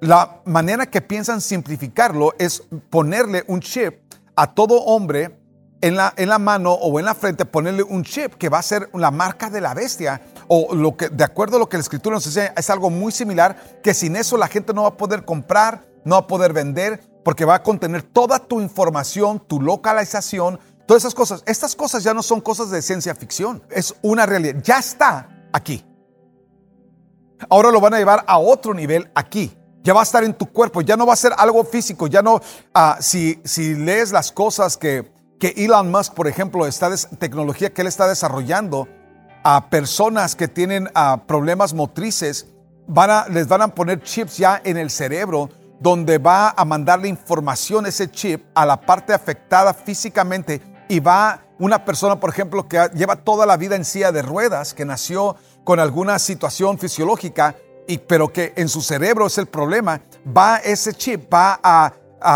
La 0.00 0.40
manera 0.46 0.86
que 0.86 1.02
piensan 1.02 1.42
simplificarlo 1.42 2.34
es 2.38 2.62
ponerle 2.88 3.44
un 3.48 3.60
chip 3.60 3.94
a 4.34 4.54
todo 4.54 4.82
hombre 4.84 5.38
en 5.82 5.96
la, 5.96 6.14
en 6.16 6.30
la 6.30 6.38
mano 6.38 6.72
o 6.72 6.98
en 6.98 7.04
la 7.04 7.14
frente, 7.14 7.44
ponerle 7.44 7.82
un 7.82 8.02
chip 8.02 8.34
que 8.34 8.48
va 8.48 8.58
a 8.58 8.62
ser 8.62 8.88
la 8.94 9.10
marca 9.10 9.50
de 9.50 9.60
la 9.60 9.74
bestia 9.74 10.22
o 10.48 10.74
lo 10.74 10.96
que, 10.96 11.10
de 11.10 11.22
acuerdo 11.24 11.56
a 11.56 11.58
lo 11.58 11.68
que 11.68 11.76
la 11.76 11.82
escritura 11.82 12.14
nos 12.14 12.26
enseña, 12.26 12.54
es 12.56 12.70
algo 12.70 12.88
muy 12.88 13.12
similar, 13.12 13.80
que 13.82 13.92
sin 13.92 14.16
eso 14.16 14.38
la 14.38 14.48
gente 14.48 14.72
no 14.72 14.82
va 14.82 14.88
a 14.88 14.96
poder 14.96 15.24
comprar, 15.24 15.84
no 16.04 16.14
va 16.14 16.20
a 16.22 16.26
poder 16.26 16.54
vender, 16.54 17.00
porque 17.22 17.44
va 17.44 17.56
a 17.56 17.62
contener 17.62 18.02
toda 18.02 18.38
tu 18.38 18.60
información, 18.60 19.38
tu 19.46 19.60
localización, 19.60 20.58
todas 20.86 21.02
esas 21.02 21.14
cosas. 21.14 21.42
Estas 21.46 21.76
cosas 21.76 22.02
ya 22.02 22.14
no 22.14 22.22
son 22.22 22.40
cosas 22.40 22.70
de 22.70 22.80
ciencia 22.80 23.14
ficción, 23.14 23.62
es 23.70 23.94
una 24.00 24.24
realidad, 24.24 24.62
ya 24.62 24.78
está 24.78 25.28
aquí. 25.52 25.84
Ahora 27.48 27.70
lo 27.70 27.80
van 27.80 27.94
a 27.94 27.98
llevar 27.98 28.24
a 28.26 28.38
otro 28.38 28.74
nivel 28.74 29.10
aquí. 29.14 29.56
Ya 29.82 29.94
va 29.94 30.00
a 30.00 30.02
estar 30.02 30.24
en 30.24 30.34
tu 30.34 30.46
cuerpo, 30.46 30.82
ya 30.82 30.96
no 30.96 31.06
va 31.06 31.14
a 31.14 31.16
ser 31.16 31.32
algo 31.38 31.64
físico, 31.64 32.06
ya 32.06 32.22
no, 32.22 32.40
ah, 32.74 32.98
si, 33.00 33.40
si 33.44 33.74
lees 33.74 34.12
las 34.12 34.30
cosas 34.30 34.76
que, 34.76 35.10
que 35.38 35.54
Elon 35.56 35.90
Musk, 35.90 36.12
por 36.14 36.28
ejemplo, 36.28 36.66
está 36.66 36.90
tecnología 37.18 37.72
que 37.72 37.80
él 37.80 37.88
está 37.88 38.06
desarrollando, 38.06 38.88
a 39.42 39.70
personas 39.70 40.36
que 40.36 40.48
tienen 40.48 40.88
problemas 41.26 41.72
motrices, 41.72 42.46
van 42.86 43.10
a, 43.10 43.28
les 43.28 43.48
van 43.48 43.62
a 43.62 43.68
poner 43.74 44.02
chips 44.02 44.36
ya 44.36 44.60
en 44.64 44.76
el 44.76 44.90
cerebro 44.90 45.48
donde 45.80 46.18
va 46.18 46.50
a 46.50 46.64
mandarle 46.64 47.08
información 47.08 47.86
ese 47.86 48.10
chip 48.10 48.44
a 48.54 48.66
la 48.66 48.80
parte 48.80 49.14
afectada 49.14 49.72
físicamente 49.72 50.60
y 50.88 51.00
va 51.00 51.42
una 51.58 51.84
persona, 51.84 52.20
por 52.20 52.30
ejemplo, 52.30 52.68
que 52.68 52.90
lleva 52.94 53.16
toda 53.16 53.46
la 53.46 53.56
vida 53.56 53.76
en 53.76 53.84
silla 53.84 54.12
de 54.12 54.22
ruedas, 54.22 54.74
que 54.74 54.84
nació 54.84 55.36
con 55.64 55.78
alguna 55.78 56.18
situación 56.18 56.78
fisiológica, 56.78 57.54
y, 57.86 57.98
pero 57.98 58.32
que 58.32 58.52
en 58.56 58.68
su 58.68 58.80
cerebro 58.82 59.26
es 59.26 59.38
el 59.38 59.46
problema, 59.46 60.00
va 60.26 60.56
ese 60.58 60.92
chip, 60.92 61.32
va 61.32 61.60
a, 61.62 61.94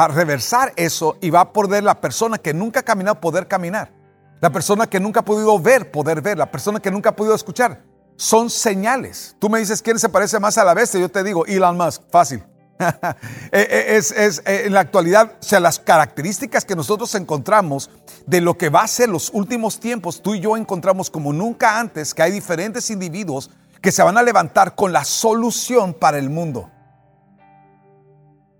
reversar 0.08 0.72
eso 0.76 1.18
y 1.20 1.28
va 1.28 1.40
a 1.40 1.52
poder 1.52 1.84
la 1.84 2.00
persona 2.00 2.38
que 2.38 2.54
nunca 2.54 2.80
ha 2.80 2.82
caminado 2.82 3.20
poder 3.20 3.46
caminar. 3.46 3.92
La 4.40 4.48
persona 4.48 4.86
que 4.86 4.98
nunca 4.98 5.20
ha 5.20 5.24
podido 5.26 5.58
ver, 5.58 5.90
poder 5.90 6.22
ver. 6.22 6.38
La 6.38 6.50
persona 6.50 6.80
que 6.80 6.90
nunca 6.90 7.10
ha 7.10 7.16
podido 7.16 7.34
escuchar. 7.34 7.82
Son 8.16 8.48
señales. 8.48 9.36
Tú 9.38 9.50
me 9.50 9.58
dices 9.58 9.82
quién 9.82 9.98
se 9.98 10.08
parece 10.08 10.40
más 10.40 10.56
a 10.56 10.64
la 10.64 10.72
bestia. 10.72 11.00
Yo 11.00 11.10
te 11.10 11.22
digo 11.22 11.44
Elon 11.44 11.76
Musk. 11.76 12.00
Fácil. 12.10 12.42
Eh, 12.78 12.88
eh, 13.52 13.96
es, 13.96 14.10
es, 14.10 14.38
eh, 14.46 14.62
en 14.66 14.72
la 14.72 14.80
actualidad, 14.80 15.32
o 15.40 15.42
sea, 15.42 15.60
las 15.60 15.78
características 15.78 16.64
que 16.64 16.74
nosotros 16.74 17.14
encontramos 17.14 17.90
de 18.26 18.40
lo 18.40 18.56
que 18.56 18.68
va 18.68 18.82
a 18.82 18.88
ser 18.88 19.08
los 19.08 19.30
últimos 19.32 19.78
tiempos, 19.78 20.22
tú 20.22 20.34
y 20.34 20.40
yo 20.40 20.56
encontramos 20.56 21.10
como 21.10 21.32
nunca 21.32 21.78
antes 21.78 22.14
que 22.14 22.22
hay 22.22 22.32
diferentes 22.32 22.90
individuos 22.90 23.50
que 23.84 23.92
se 23.92 24.02
van 24.02 24.16
a 24.16 24.22
levantar 24.22 24.74
con 24.74 24.94
la 24.94 25.04
solución 25.04 25.92
para 25.92 26.16
el 26.16 26.30
mundo. 26.30 26.70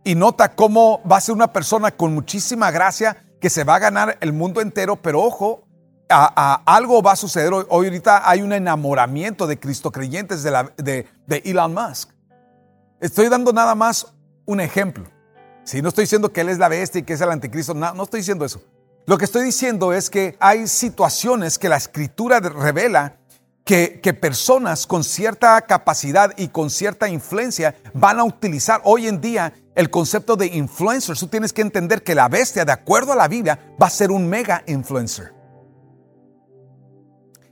Y 0.05 0.17
nota 0.17 0.55
cómo 0.55 1.01
va 1.11 1.17
a 1.17 1.21
ser 1.23 1.35
una 1.35 1.51
persona 1.51 1.93
con 1.93 2.13
muchísima 2.13 2.71
gracia 2.71 3.25
que 3.41 3.49
se 3.49 3.65
va 3.65 3.77
a 3.77 3.79
ganar 3.79 4.19
el 4.21 4.35
mundo 4.35 4.61
entero, 4.61 4.97
pero 4.97 5.23
ojo, 5.23 5.67
algo 6.11 7.01
va 7.01 7.13
a 7.13 7.17
suceder 7.17 7.55
hoy. 7.55 7.65
Ahorita 7.71 8.29
hay 8.29 8.43
un 8.43 8.53
enamoramiento 8.53 9.47
de 9.47 9.59
Cristo 9.59 9.91
creyentes 9.91 10.43
de, 10.43 11.07
de, 11.27 11.43
Elon 11.47 11.73
Musk. 11.73 12.11
Estoy 13.01 13.31
dando 13.31 13.55
nada 13.55 13.75
más 13.75 14.13
un 14.45 14.61
ejemplo. 14.61 15.07
Si 15.63 15.81
no 15.81 15.89
estoy 15.89 16.03
diciendo 16.03 16.35
que 16.35 16.43
él 16.43 16.51
es 16.51 16.59
la 16.59 16.69
bestia 16.69 16.99
y 16.99 17.05
que 17.05 17.15
es 17.15 17.21
el 17.23 17.31
anticristo, 17.31 17.73
no, 17.73 17.95
no 17.95 18.03
estoy 18.03 18.21
diciendo 18.21 18.45
eso. 18.45 18.61
Lo 19.07 19.17
que 19.17 19.25
estoy 19.25 19.45
diciendo 19.45 19.95
es 19.95 20.11
que 20.11 20.37
hay 20.39 20.67
situaciones 20.67 21.59
que 21.59 21.71
la 21.71 21.79
escritura 21.79 22.41
revela 22.41 23.17
que, 23.65 24.19
personas 24.21 24.87
con 24.87 25.03
cierta 25.03 25.61
capacidad 25.63 26.33
y 26.37 26.49
con 26.49 26.71
cierta 26.71 27.09
influencia 27.09 27.75
van 27.95 28.19
a 28.19 28.25
utilizar 28.25 28.81
hoy 28.85 29.09
en 29.09 29.21
día 29.21 29.55
el 29.75 29.91
concepto 29.91 30.37
de 30.37 30.47
influencer. 30.47 31.17
Tú 31.17 31.29
tienes 31.29 31.53
que 31.53 31.63
entender 31.63 32.03
que 32.03 32.15
la 32.15 32.29
bestia, 32.29 32.65
de 32.65 32.73
acuerdo 32.73 33.13
a 33.13 33.17
la 33.17 33.27
Biblia, 33.27 33.59
va 33.83 33.87
a 33.87 33.91
ser 33.91 34.11
un 34.11 34.29
mega 34.29 34.63
influencer. 34.67 35.33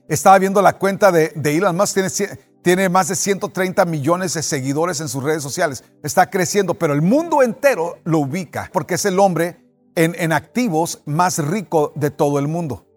Estaba 0.06 0.38
viendo 0.38 0.60
la 0.60 0.74
cuenta 0.74 1.10
de, 1.10 1.32
Elon 1.42 1.74
Musk, 1.74 1.98
tiene, 2.62 2.88
más 2.90 3.08
de 3.08 3.16
130 3.16 3.84
millones 3.86 4.34
de 4.34 4.42
seguidores 4.42 5.00
en 5.00 5.08
sus 5.08 5.22
redes 5.22 5.42
sociales. 5.42 5.82
Está 6.02 6.28
creciendo, 6.28 6.74
pero 6.74 6.92
el 6.92 7.00
mundo 7.00 7.42
entero 7.42 7.98
lo 8.04 8.18
ubica 8.18 8.68
porque 8.72 8.94
es 8.94 9.04
el 9.06 9.18
hombre 9.18 9.64
en 9.94 10.32
activos 10.32 11.02
más 11.06 11.38
rico 11.38 11.92
de 11.96 12.10
todo 12.10 12.38
el 12.38 12.48
mundo. 12.48 12.91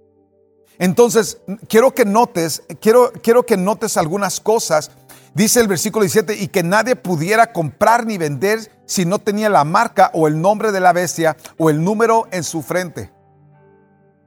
Entonces, 0.80 1.40
quiero 1.68 1.94
que 1.94 2.06
notes, 2.06 2.64
quiero, 2.82 3.12
quiero 3.24 3.46
que 3.46 3.58
notes 3.58 3.98
algunas 3.98 4.40
cosas. 4.40 4.92
Dice 5.34 5.60
el 5.60 5.68
versículo 5.68 6.04
17, 6.04 6.36
y 6.36 6.48
que 6.48 6.64
nadie 6.64 6.96
pudiera 6.96 7.52
comprar 7.52 8.06
ni 8.06 8.18
vender 8.18 8.72
si 8.86 9.06
no 9.06 9.20
tenía 9.20 9.50
la 9.50 9.64
marca 9.64 10.12
o 10.14 10.28
el 10.28 10.40
nombre 10.40 10.72
de 10.72 10.80
la 10.80 10.94
bestia 10.94 11.36
o 11.58 11.70
el 11.70 11.84
número 11.84 12.28
en 12.32 12.44
su 12.44 12.62
frente. 12.62 13.12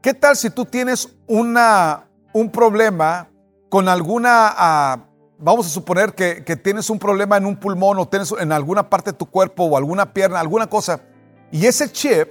¿Qué 0.02 0.14
tal 0.14 0.36
si 0.36 0.50
tú 0.50 0.64
tienes 0.64 1.16
una, 1.26 2.08
un 2.32 2.50
problema 2.50 3.28
con 3.68 3.88
alguna, 3.88 4.54
ah, 4.56 5.08
vamos 5.38 5.66
a 5.66 5.70
suponer 5.70 6.14
que, 6.14 6.56
tienes 6.56 6.90
un 6.90 6.98
problema 6.98 7.36
en 7.36 7.46
un 7.46 7.56
pulmón 7.56 7.98
o 7.98 8.08
tienes 8.08 8.32
en 8.38 8.52
alguna 8.52 8.88
parte 8.88 9.12
de 9.12 9.18
tu 9.18 9.26
cuerpo 9.26 9.64
o 9.64 9.76
alguna 9.76 10.12
pierna, 10.12 10.40
alguna 10.40 10.68
cosa, 10.68 11.00
Y 11.50 11.66
ese 11.66 11.90
chip 11.90 12.28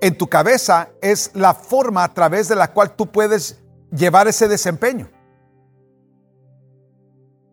en 0.00 0.16
tu 0.16 0.28
cabeza 0.28 0.88
es 1.02 1.30
la 1.34 1.54
forma 1.54 2.04
a 2.04 2.14
través 2.14 2.48
de 2.48 2.56
la 2.56 2.72
cual 2.72 2.92
tú 2.94 3.06
puedes 3.06 3.59
llevar 3.90 4.28
ese 4.28 4.48
desempeño. 4.48 5.10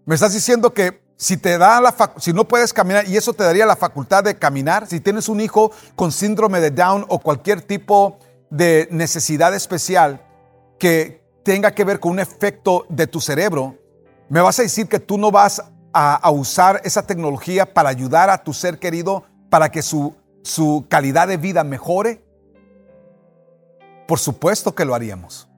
Me 0.06 0.16
estás 0.16 0.34
diciendo 0.34 0.74
que 0.74 1.02
si 1.18 1.36
te 1.36 1.58
da 1.58 1.82
la 1.82 1.94
si 2.18 2.32
no 2.32 2.48
puedes 2.48 2.72
caminar 2.72 3.08
y 3.08 3.18
eso 3.18 3.34
te 3.34 3.44
daría 3.44 3.66
la 3.66 3.76
facultad 3.76 4.24
de 4.24 4.38
caminar, 4.38 4.88
si 4.88 5.00
tienes 5.00 5.28
un 5.28 5.42
hijo 5.42 5.72
con 5.96 6.12
síndrome 6.12 6.62
de 6.62 6.72
Down 6.72 7.06
o 7.10 7.20
cualquier 7.20 7.62
tipo 7.62 8.20
de 8.50 8.88
necesidad 8.92 9.54
especial 9.54 10.22
que 10.80 11.24
tenga 11.44 11.72
que 11.72 11.84
ver 11.84 12.00
con 12.00 12.14
un 12.14 12.20
efecto 12.20 12.86
de 12.90 13.08
tu 13.08 13.20
cerebro, 13.20 13.76
me 14.30 14.42
vas 14.42 14.60
a 14.60 14.62
decir 14.62 14.88
que 14.88 15.00
tú 15.00 15.18
no 15.18 15.32
vas 15.32 15.64
a, 15.94 16.30
usar 16.32 16.82
esa 16.84 17.08
tecnología 17.08 17.74
para 17.74 17.90
ayudar 17.90 18.30
a 18.30 18.44
tu 18.44 18.54
ser 18.54 18.78
querido 18.78 19.24
para 19.50 19.72
que 19.72 19.82
su, 19.82 20.16
su 20.44 20.86
calidad 20.88 21.28
de 21.28 21.38
vida 21.38 21.64
mejore. 21.64 22.24
Por 24.08 24.20
supuesto 24.20 24.76
que 24.76 24.86
lo 24.86 24.94
haríamos. 24.94 25.50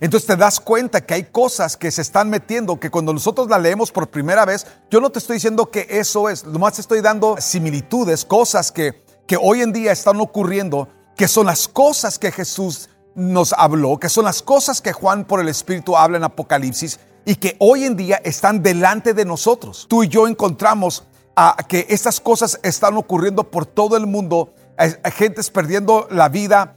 Entonces 0.00 0.26
te 0.26 0.36
das 0.36 0.60
cuenta 0.60 1.00
que 1.00 1.14
hay 1.14 1.24
cosas 1.24 1.76
que 1.76 1.90
se 1.90 2.02
están 2.02 2.30
metiendo, 2.30 2.78
que 2.78 2.90
cuando 2.90 3.12
nosotros 3.12 3.48
la 3.48 3.58
leemos 3.58 3.90
por 3.90 4.08
primera 4.08 4.44
vez, 4.44 4.66
yo 4.90 5.00
no 5.00 5.10
te 5.10 5.18
estoy 5.18 5.34
diciendo 5.34 5.70
que 5.70 5.86
eso 5.90 6.28
es, 6.28 6.44
nomás 6.44 6.78
estoy 6.78 7.00
dando 7.00 7.36
similitudes, 7.38 8.24
cosas 8.24 8.72
que, 8.72 9.04
que 9.26 9.36
hoy 9.40 9.62
en 9.62 9.72
día 9.72 9.92
están 9.92 10.20
ocurriendo, 10.20 10.88
que 11.16 11.28
son 11.28 11.46
las 11.46 11.68
cosas 11.68 12.18
que 12.18 12.32
Jesús 12.32 12.88
nos 13.14 13.52
habló, 13.52 13.98
que 13.98 14.08
son 14.08 14.24
las 14.24 14.42
cosas 14.42 14.80
que 14.80 14.92
Juan 14.92 15.24
por 15.24 15.40
el 15.40 15.48
Espíritu 15.48 15.96
habla 15.96 16.16
en 16.16 16.24
Apocalipsis 16.24 16.98
y 17.24 17.36
que 17.36 17.56
hoy 17.58 17.84
en 17.84 17.96
día 17.96 18.20
están 18.24 18.62
delante 18.62 19.14
de 19.14 19.24
nosotros. 19.24 19.86
Tú 19.88 20.02
y 20.02 20.08
yo 20.08 20.26
encontramos 20.26 21.04
a 21.36 21.56
que 21.68 21.86
estas 21.88 22.20
cosas 22.20 22.58
están 22.62 22.96
ocurriendo 22.96 23.50
por 23.50 23.66
todo 23.66 23.96
el 23.96 24.06
mundo, 24.06 24.54
hay, 24.76 24.92
gentes 25.12 25.50
perdiendo 25.50 26.06
la 26.10 26.28
vida, 26.28 26.74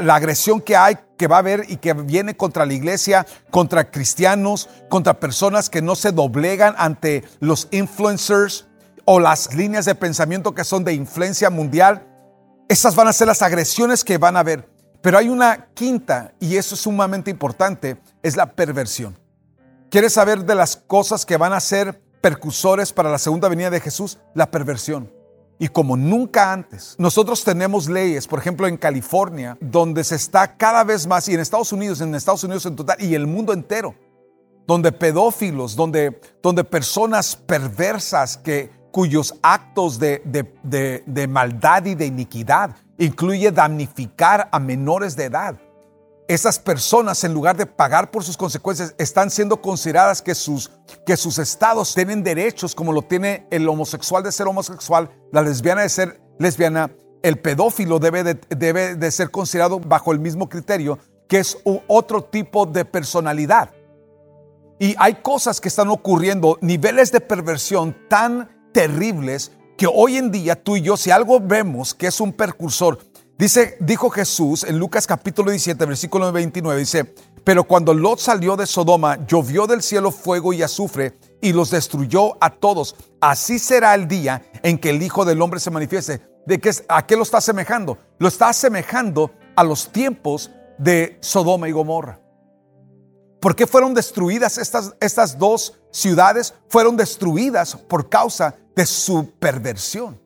la 0.00 0.14
agresión 0.14 0.60
que 0.60 0.76
hay, 0.76 0.98
que 1.16 1.26
va 1.26 1.36
a 1.36 1.40
haber 1.40 1.64
y 1.68 1.76
que 1.76 1.92
viene 1.92 2.36
contra 2.36 2.66
la 2.66 2.72
iglesia, 2.72 3.26
contra 3.50 3.90
cristianos, 3.90 4.68
contra 4.88 5.20
personas 5.20 5.70
que 5.70 5.82
no 5.82 5.94
se 5.94 6.12
doblegan 6.12 6.74
ante 6.78 7.24
los 7.40 7.68
influencers 7.70 8.66
o 9.04 9.20
las 9.20 9.54
líneas 9.54 9.84
de 9.84 9.94
pensamiento 9.94 10.54
que 10.54 10.64
son 10.64 10.84
de 10.84 10.94
influencia 10.94 11.50
mundial. 11.50 12.06
Esas 12.68 12.94
van 12.94 13.08
a 13.08 13.12
ser 13.12 13.26
las 13.26 13.42
agresiones 13.42 14.04
que 14.04 14.18
van 14.18 14.36
a 14.36 14.40
haber. 14.40 14.68
Pero 15.00 15.16
hay 15.16 15.28
una 15.28 15.68
quinta, 15.74 16.32
y 16.40 16.56
eso 16.56 16.74
es 16.74 16.80
sumamente 16.80 17.30
importante, 17.30 18.00
es 18.22 18.36
la 18.36 18.52
perversión. 18.52 19.16
¿Quieres 19.90 20.12
saber 20.12 20.44
de 20.44 20.54
las 20.54 20.76
cosas 20.76 21.24
que 21.24 21.36
van 21.36 21.52
a 21.52 21.60
ser 21.60 22.02
percursores 22.20 22.92
para 22.92 23.10
la 23.10 23.18
segunda 23.18 23.48
venida 23.48 23.70
de 23.70 23.80
Jesús? 23.80 24.18
La 24.34 24.50
perversión. 24.50 25.17
Y 25.58 25.68
como 25.68 25.96
nunca 25.96 26.52
antes, 26.52 26.94
nosotros 26.98 27.42
tenemos 27.42 27.88
leyes, 27.88 28.28
por 28.28 28.38
ejemplo 28.38 28.68
en 28.68 28.76
California, 28.76 29.58
donde 29.60 30.04
se 30.04 30.14
está 30.14 30.56
cada 30.56 30.84
vez 30.84 31.06
más, 31.06 31.28
y 31.28 31.34
en 31.34 31.40
Estados 31.40 31.72
Unidos, 31.72 32.00
en 32.00 32.14
Estados 32.14 32.44
Unidos 32.44 32.64
en 32.66 32.76
total, 32.76 32.96
y 33.00 33.14
el 33.14 33.26
mundo 33.26 33.52
entero, 33.52 33.94
donde 34.66 34.92
pedófilos, 34.92 35.74
donde, 35.74 36.20
donde 36.42 36.62
personas 36.62 37.34
perversas 37.34 38.36
que, 38.36 38.70
cuyos 38.92 39.34
actos 39.42 39.98
de, 39.98 40.22
de, 40.62 41.02
de 41.06 41.28
maldad 41.28 41.84
y 41.84 41.94
de 41.94 42.06
iniquidad 42.06 42.74
incluye 42.98 43.52
damnificar 43.52 44.48
a 44.50 44.58
menores 44.58 45.14
de 45.14 45.24
edad, 45.24 45.56
esas 46.28 46.58
personas, 46.58 47.24
en 47.24 47.32
lugar 47.32 47.56
de 47.56 47.64
pagar 47.64 48.10
por 48.10 48.22
sus 48.22 48.36
consecuencias, 48.36 48.94
están 48.98 49.30
siendo 49.30 49.62
consideradas 49.62 50.20
que 50.20 50.34
sus, 50.34 50.70
que 51.06 51.16
sus 51.16 51.38
estados 51.38 51.94
tienen 51.94 52.22
derechos, 52.22 52.74
como 52.74 52.92
lo 52.92 53.00
tiene 53.00 53.46
el 53.50 53.66
homosexual 53.66 54.22
de 54.22 54.30
ser 54.30 54.46
homosexual, 54.46 55.10
la 55.32 55.40
lesbiana 55.40 55.82
de 55.82 55.88
ser 55.88 56.20
lesbiana, 56.38 56.90
el 57.22 57.38
pedófilo 57.38 57.98
debe 57.98 58.22
de, 58.24 58.34
debe 58.50 58.94
de 58.94 59.10
ser 59.10 59.30
considerado 59.30 59.80
bajo 59.80 60.12
el 60.12 60.18
mismo 60.18 60.50
criterio, 60.50 60.98
que 61.28 61.38
es 61.38 61.56
otro 61.86 62.22
tipo 62.22 62.66
de 62.66 62.84
personalidad. 62.84 63.70
Y 64.78 64.94
hay 64.98 65.14
cosas 65.22 65.62
que 65.62 65.68
están 65.68 65.88
ocurriendo, 65.88 66.58
niveles 66.60 67.10
de 67.10 67.20
perversión 67.20 67.96
tan 68.08 68.50
terribles, 68.72 69.52
que 69.78 69.86
hoy 69.86 70.16
en 70.16 70.30
día 70.30 70.62
tú 70.62 70.76
y 70.76 70.82
yo, 70.82 70.96
si 70.96 71.10
algo 71.10 71.40
vemos 71.40 71.94
que 71.94 72.08
es 72.08 72.20
un 72.20 72.32
precursor, 72.32 72.98
Dice, 73.38 73.76
dijo 73.78 74.10
Jesús 74.10 74.64
en 74.64 74.80
Lucas 74.80 75.06
capítulo 75.06 75.52
17, 75.52 75.86
versículo 75.86 76.32
29, 76.32 76.80
dice, 76.80 77.14
pero 77.44 77.62
cuando 77.62 77.94
Lot 77.94 78.18
salió 78.18 78.56
de 78.56 78.66
Sodoma, 78.66 79.24
llovió 79.28 79.68
del 79.68 79.80
cielo 79.80 80.10
fuego 80.10 80.52
y 80.52 80.64
azufre 80.64 81.16
y 81.40 81.52
los 81.52 81.70
destruyó 81.70 82.36
a 82.42 82.50
todos. 82.50 82.96
Así 83.20 83.60
será 83.60 83.94
el 83.94 84.08
día 84.08 84.42
en 84.64 84.76
que 84.76 84.90
el 84.90 85.00
Hijo 85.00 85.24
del 85.24 85.40
Hombre 85.40 85.60
se 85.60 85.70
manifieste. 85.70 86.20
¿De 86.46 86.58
qué, 86.58 86.72
¿A 86.88 87.06
qué 87.06 87.14
lo 87.14 87.22
está 87.22 87.38
asemejando? 87.38 87.96
Lo 88.18 88.26
está 88.26 88.48
asemejando 88.48 89.30
a 89.54 89.62
los 89.62 89.92
tiempos 89.92 90.50
de 90.76 91.16
Sodoma 91.20 91.68
y 91.68 91.72
Gomorra. 91.72 92.20
¿Por 93.40 93.54
qué 93.54 93.68
fueron 93.68 93.94
destruidas 93.94 94.58
estas, 94.58 94.96
estas 95.00 95.38
dos 95.38 95.78
ciudades? 95.92 96.54
Fueron 96.68 96.96
destruidas 96.96 97.76
por 97.76 98.08
causa 98.08 98.56
de 98.74 98.84
su 98.84 99.30
perversión. 99.38 100.20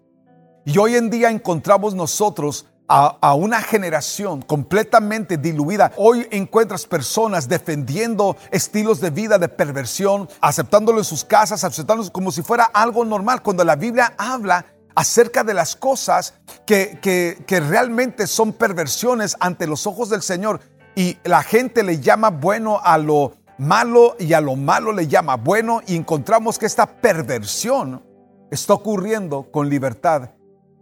Y 0.65 0.79
hoy 0.79 0.97
en 0.97 1.11
día 1.11 1.29
encontramos 1.29 1.95
nosotros 1.95 2.67
a, 2.95 3.35
una 3.35 3.63
generación 3.63 4.43
completamente 4.43 5.39
diluida. 5.39 5.93
Hoy 5.97 6.29
encuentras 6.31 6.87
personas 6.87 7.49
defendiendo 7.49 8.37
estilos 8.51 9.01
de 9.01 9.09
vida 9.09 9.39
de 9.39 9.49
perversión, 9.49 10.29
aceptándolo 10.43 10.99
en 10.99 11.05
sus 11.05 11.25
casas, 11.25 11.65
aceptándolo 11.65 12.13
como 12.13 12.31
si 12.31 12.43
fuera 12.43 12.65
algo 12.65 13.05
normal, 13.07 13.43
cuando 13.43 13.65
la 13.65 13.77
Biblia 13.77 14.13
habla 14.19 14.67
acerca 14.95 15.43
de 15.43 15.55
las 15.55 15.75
cosas 15.75 16.35
que, 16.67 16.99
que, 17.01 17.43
que 17.47 17.61
realmente 17.61 18.27
son 18.27 18.53
perversiones 18.53 19.39
ante 19.41 19.67
los 19.67 19.87
ojos 19.87 20.11
del 20.11 20.21
Señor. 20.21 20.61
Y 20.95 21.17
la 21.25 21.43
gente 21.43 21.83
le 21.83 21.99
llama 21.99 22.29
bueno 22.29 22.79
a 22.85 22.99
lo 22.99 23.33
malo 23.57 24.17
y 24.19 24.35
a 24.35 24.43
lo 24.43 24.55
malo 24.55 24.93
le 24.93 25.09
llama 25.09 25.37
bueno 25.37 25.81
y 25.87 25.97
encontramos 25.97 26.59
que 26.59 26.67
esta 26.67 26.87
perversión 26.87 28.05
está 28.51 28.75
ocurriendo 28.75 29.51
con 29.51 29.71
libertad 29.71 30.33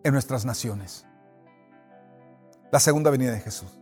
en 0.02 0.12
nuestras 0.12 0.44
naciones 0.44 1.06
la 2.70 2.80
segunda 2.80 3.10
venida 3.10 3.32
de 3.32 3.40
Jesús. 3.40 3.80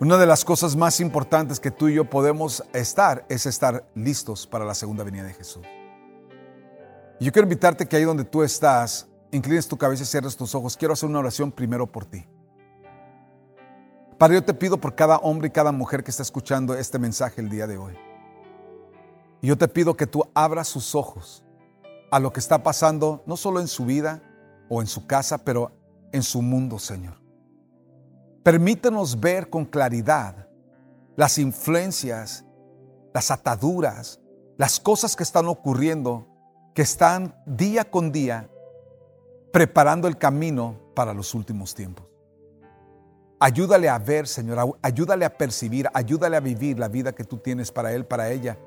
Una 0.00 0.16
de 0.16 0.26
las 0.26 0.44
cosas 0.44 0.76
más 0.76 1.00
importantes 1.00 1.60
que 1.60 1.70
tú 1.70 1.88
y 1.88 1.94
yo 1.94 2.08
podemos 2.08 2.64
estar 2.72 3.26
es 3.28 3.44
estar 3.44 3.84
listos 3.94 4.46
para 4.46 4.64
la 4.64 4.74
segunda 4.74 5.04
venida 5.04 5.24
de 5.24 5.34
Jesús. 5.34 5.66
Yo 7.20 7.30
quiero 7.32 7.44
invitarte 7.44 7.86
que 7.86 7.96
ahí 7.96 8.04
donde 8.04 8.24
tú 8.24 8.42
estás, 8.42 9.06
inclines 9.30 9.68
tu 9.68 9.76
cabeza 9.76 10.04
y 10.04 10.06
cierres 10.06 10.36
tus 10.36 10.54
ojos. 10.54 10.74
Quiero 10.74 10.94
hacer 10.94 11.06
una 11.06 11.18
oración 11.18 11.52
primero 11.52 11.86
por 11.86 12.06
ti. 12.06 12.26
Padre, 14.16 14.36
yo 14.36 14.44
te 14.44 14.54
pido 14.54 14.78
por 14.78 14.94
cada 14.94 15.18
hombre 15.18 15.48
y 15.48 15.50
cada 15.50 15.70
mujer 15.70 16.02
que 16.02 16.10
está 16.10 16.22
escuchando 16.22 16.74
este 16.74 16.98
mensaje 16.98 17.42
el 17.42 17.50
día 17.50 17.66
de 17.66 17.76
hoy. 17.76 17.94
Y 19.42 19.48
yo 19.48 19.58
te 19.58 19.68
pido 19.68 19.96
que 19.96 20.06
tú 20.06 20.24
abras 20.32 20.68
sus 20.68 20.94
ojos 20.94 21.44
a 22.10 22.18
lo 22.20 22.32
que 22.32 22.40
está 22.40 22.62
pasando, 22.62 23.22
no 23.26 23.36
solo 23.36 23.60
en 23.60 23.68
su 23.68 23.84
vida 23.84 24.22
o 24.70 24.80
en 24.80 24.86
su 24.86 25.06
casa, 25.06 25.38
pero 25.38 25.72
en 26.12 26.22
su 26.22 26.40
mundo, 26.40 26.78
Señor. 26.78 27.19
Permítenos 28.42 29.20
ver 29.20 29.50
con 29.50 29.64
claridad 29.66 30.48
las 31.16 31.36
influencias, 31.38 32.44
las 33.12 33.30
ataduras, 33.30 34.20
las 34.56 34.80
cosas 34.80 35.14
que 35.14 35.22
están 35.22 35.46
ocurriendo, 35.46 36.26
que 36.74 36.82
están 36.82 37.34
día 37.44 37.90
con 37.90 38.12
día 38.12 38.48
preparando 39.52 40.08
el 40.08 40.16
camino 40.16 40.76
para 40.94 41.12
los 41.12 41.34
últimos 41.34 41.74
tiempos. 41.74 42.06
Ayúdale 43.38 43.88
a 43.88 43.98
ver, 43.98 44.26
Señor, 44.26 44.78
ayúdale 44.82 45.24
a 45.24 45.36
percibir, 45.36 45.88
ayúdale 45.92 46.36
a 46.36 46.40
vivir 46.40 46.78
la 46.78 46.88
vida 46.88 47.14
que 47.14 47.24
tú 47.24 47.38
tienes 47.38 47.72
para 47.72 47.92
Él, 47.92 48.06
para 48.06 48.30
ella. 48.30 48.58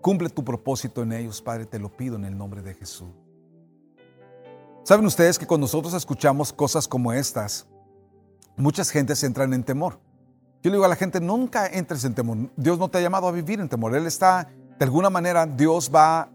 Cumple 0.00 0.30
tu 0.30 0.44
propósito 0.44 1.02
en 1.02 1.12
ellos, 1.12 1.40
Padre, 1.40 1.66
te 1.66 1.78
lo 1.78 1.94
pido 1.94 2.16
en 2.16 2.24
el 2.24 2.36
nombre 2.36 2.62
de 2.62 2.74
Jesús. 2.74 3.10
¿Saben 4.84 5.06
ustedes 5.06 5.38
que 5.38 5.46
cuando 5.46 5.64
nosotros 5.64 5.94
escuchamos 5.94 6.52
cosas 6.52 6.88
como 6.88 7.12
estas, 7.12 7.66
muchas 8.56 8.90
gentes 8.90 9.22
entran 9.24 9.52
en 9.52 9.64
temor. 9.64 10.00
Yo 10.62 10.70
le 10.70 10.76
digo 10.76 10.84
a 10.84 10.88
la 10.88 10.96
gente, 10.96 11.20
nunca 11.20 11.66
entres 11.66 12.04
en 12.04 12.14
temor. 12.14 12.50
Dios 12.56 12.78
no 12.78 12.88
te 12.88 12.98
ha 12.98 13.00
llamado 13.00 13.26
a 13.26 13.32
vivir 13.32 13.60
en 13.60 13.68
temor. 13.68 13.96
Él 13.96 14.06
está, 14.06 14.48
de 14.78 14.84
alguna 14.84 15.10
manera, 15.10 15.44
Dios 15.44 15.90
va, 15.92 16.30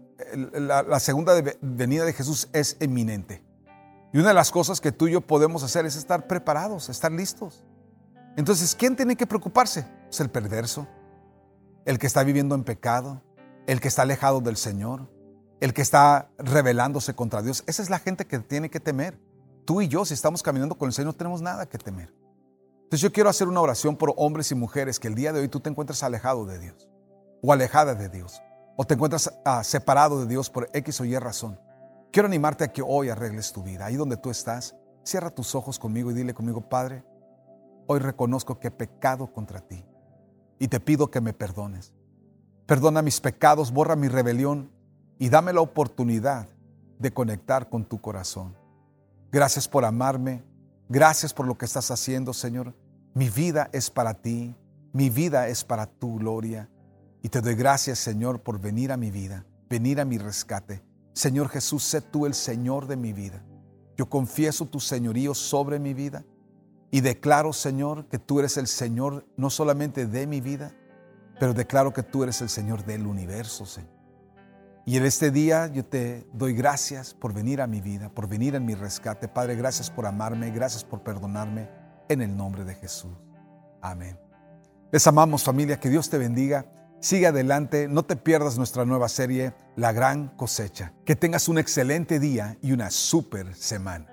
la, 0.52 1.00
segunda 1.00 1.32
venida 1.62 2.04
de 2.04 2.12
Jesús 2.12 2.48
es 2.52 2.76
eminente. 2.80 3.42
Y 4.12 4.18
una 4.18 4.28
de 4.28 4.34
las 4.34 4.50
cosas 4.50 4.80
que 4.80 4.92
tú 4.92 5.08
y 5.08 5.12
yo 5.12 5.22
podemos 5.22 5.62
hacer 5.62 5.86
es 5.86 5.96
estar 5.96 6.26
preparados, 6.26 6.88
estar 6.88 7.10
listos. 7.10 7.64
Entonces, 8.36 8.74
¿quién 8.74 8.96
tiene 8.96 9.16
que 9.16 9.26
preocuparse? 9.26 9.86
Es 10.10 10.20
el 10.20 10.30
perverso, 10.30 10.86
el 11.86 11.98
que 11.98 12.06
está 12.06 12.22
viviendo 12.22 12.54
en 12.54 12.64
pecado, 12.64 13.22
el 13.66 13.80
que 13.80 13.88
está 13.88 14.02
alejado 14.02 14.40
del 14.40 14.56
Señor, 14.56 15.10
el 15.60 15.72
que 15.72 15.82
está 15.82 16.30
rebelándose 16.38 17.14
contra 17.14 17.42
Dios. 17.42 17.64
Esa 17.66 17.82
es 17.82 17.90
la 17.90 17.98
gente 17.98 18.26
que 18.26 18.38
tiene 18.38 18.70
que 18.70 18.80
temer 18.80 19.18
tú 19.68 19.82
y 19.82 19.88
yo, 19.88 20.02
si 20.06 20.14
estamos 20.14 20.42
caminando 20.42 20.78
con 20.78 20.86
el 20.86 20.94
Señor, 20.94 21.08
no 21.08 21.12
tenemos 21.12 21.42
nada 21.42 21.66
que 21.66 21.76
temer. 21.76 22.10
Entonces 22.84 23.02
yo 23.02 23.12
quiero 23.12 23.28
hacer 23.28 23.48
una 23.48 23.60
oración 23.60 23.96
por 23.96 24.14
hombres 24.16 24.50
y 24.50 24.54
mujeres 24.54 24.98
que 24.98 25.08
el 25.08 25.14
día 25.14 25.30
de 25.30 25.40
hoy 25.40 25.48
tú 25.48 25.60
te 25.60 25.68
encuentras 25.68 26.02
alejado 26.02 26.46
de 26.46 26.58
Dios 26.58 26.88
o 27.42 27.52
alejada 27.52 27.94
de 27.94 28.08
Dios 28.08 28.40
o 28.78 28.86
te 28.86 28.94
encuentras 28.94 29.30
ah, 29.44 29.62
separado 29.62 30.20
de 30.20 30.26
Dios 30.26 30.48
por 30.48 30.70
X 30.72 31.02
o 31.02 31.04
Y 31.04 31.18
razón. 31.18 31.60
Quiero 32.10 32.28
animarte 32.28 32.64
a 32.64 32.72
que 32.72 32.80
hoy 32.80 33.10
arregles 33.10 33.52
tu 33.52 33.62
vida, 33.62 33.84
ahí 33.84 33.96
donde 33.96 34.16
tú 34.16 34.30
estás. 34.30 34.74
Cierra 35.04 35.28
tus 35.28 35.54
ojos 35.54 35.78
conmigo 35.78 36.10
y 36.10 36.14
dile 36.14 36.32
conmigo, 36.32 36.66
Padre, 36.66 37.04
hoy 37.88 37.98
reconozco 37.98 38.58
que 38.58 38.68
he 38.68 38.70
pecado 38.70 39.30
contra 39.34 39.60
ti 39.60 39.84
y 40.58 40.68
te 40.68 40.80
pido 40.80 41.10
que 41.10 41.20
me 41.20 41.34
perdones. 41.34 41.92
Perdona 42.64 43.02
mis 43.02 43.20
pecados, 43.20 43.70
borra 43.70 43.96
mi 43.96 44.08
rebelión 44.08 44.72
y 45.18 45.28
dame 45.28 45.52
la 45.52 45.60
oportunidad 45.60 46.48
de 46.98 47.12
conectar 47.12 47.68
con 47.68 47.84
tu 47.84 48.00
corazón. 48.00 48.57
Gracias 49.30 49.68
por 49.68 49.84
amarme, 49.84 50.42
gracias 50.88 51.34
por 51.34 51.46
lo 51.46 51.58
que 51.58 51.66
estás 51.66 51.90
haciendo, 51.90 52.32
Señor. 52.32 52.74
Mi 53.14 53.28
vida 53.28 53.68
es 53.72 53.90
para 53.90 54.14
ti, 54.14 54.56
mi 54.92 55.10
vida 55.10 55.48
es 55.48 55.64
para 55.64 55.86
tu 55.86 56.16
gloria. 56.16 56.70
Y 57.22 57.28
te 57.28 57.42
doy 57.42 57.54
gracias, 57.54 57.98
Señor, 57.98 58.42
por 58.42 58.58
venir 58.58 58.90
a 58.90 58.96
mi 58.96 59.10
vida, 59.10 59.44
venir 59.68 60.00
a 60.00 60.06
mi 60.06 60.16
rescate. 60.16 60.82
Señor 61.12 61.50
Jesús, 61.50 61.84
sé 61.84 62.00
tú 62.00 62.24
el 62.24 62.32
Señor 62.32 62.86
de 62.86 62.96
mi 62.96 63.12
vida. 63.12 63.44
Yo 63.98 64.08
confieso 64.08 64.64
tu 64.64 64.80
señorío 64.80 65.34
sobre 65.34 65.78
mi 65.78 65.92
vida 65.92 66.24
y 66.90 67.00
declaro, 67.02 67.52
Señor, 67.52 68.08
que 68.08 68.18
tú 68.18 68.38
eres 68.38 68.56
el 68.56 68.66
Señor 68.66 69.26
no 69.36 69.50
solamente 69.50 70.06
de 70.06 70.26
mi 70.26 70.40
vida, 70.40 70.72
pero 71.38 71.52
declaro 71.52 71.92
que 71.92 72.02
tú 72.02 72.22
eres 72.22 72.40
el 72.40 72.48
Señor 72.48 72.84
del 72.86 73.06
universo, 73.06 73.66
Señor. 73.66 73.97
Y 74.88 74.96
en 74.96 75.04
este 75.04 75.30
día 75.30 75.66
yo 75.66 75.84
te 75.84 76.26
doy 76.32 76.54
gracias 76.54 77.12
por 77.12 77.34
venir 77.34 77.60
a 77.60 77.66
mi 77.66 77.82
vida, 77.82 78.08
por 78.08 78.26
venir 78.26 78.54
en 78.54 78.64
mi 78.64 78.74
rescate. 78.74 79.28
Padre, 79.28 79.54
gracias 79.54 79.90
por 79.90 80.06
amarme, 80.06 80.50
gracias 80.50 80.82
por 80.82 81.02
perdonarme, 81.02 81.68
en 82.08 82.22
el 82.22 82.34
nombre 82.34 82.64
de 82.64 82.74
Jesús. 82.74 83.12
Amén. 83.82 84.18
Les 84.90 85.06
amamos 85.06 85.44
familia, 85.44 85.78
que 85.78 85.90
Dios 85.90 86.08
te 86.08 86.16
bendiga. 86.16 86.64
Sigue 87.00 87.26
adelante, 87.26 87.86
no 87.86 88.06
te 88.06 88.16
pierdas 88.16 88.56
nuestra 88.56 88.86
nueva 88.86 89.10
serie, 89.10 89.52
La 89.76 89.92
Gran 89.92 90.28
Cosecha. 90.28 90.94
Que 91.04 91.14
tengas 91.14 91.48
un 91.48 91.58
excelente 91.58 92.18
día 92.18 92.56
y 92.62 92.72
una 92.72 92.90
super 92.90 93.54
semana. 93.54 94.06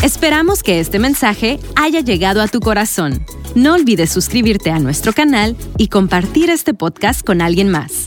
Esperamos 0.00 0.62
que 0.62 0.78
este 0.78 1.00
mensaje 1.00 1.58
haya 1.74 2.02
llegado 2.02 2.40
a 2.40 2.46
tu 2.46 2.60
corazón. 2.60 3.26
No 3.56 3.74
olvides 3.74 4.10
suscribirte 4.10 4.70
a 4.70 4.78
nuestro 4.78 5.12
canal 5.12 5.56
y 5.76 5.88
compartir 5.88 6.50
este 6.50 6.72
podcast 6.72 7.26
con 7.26 7.40
alguien 7.40 7.68
más. 7.68 8.06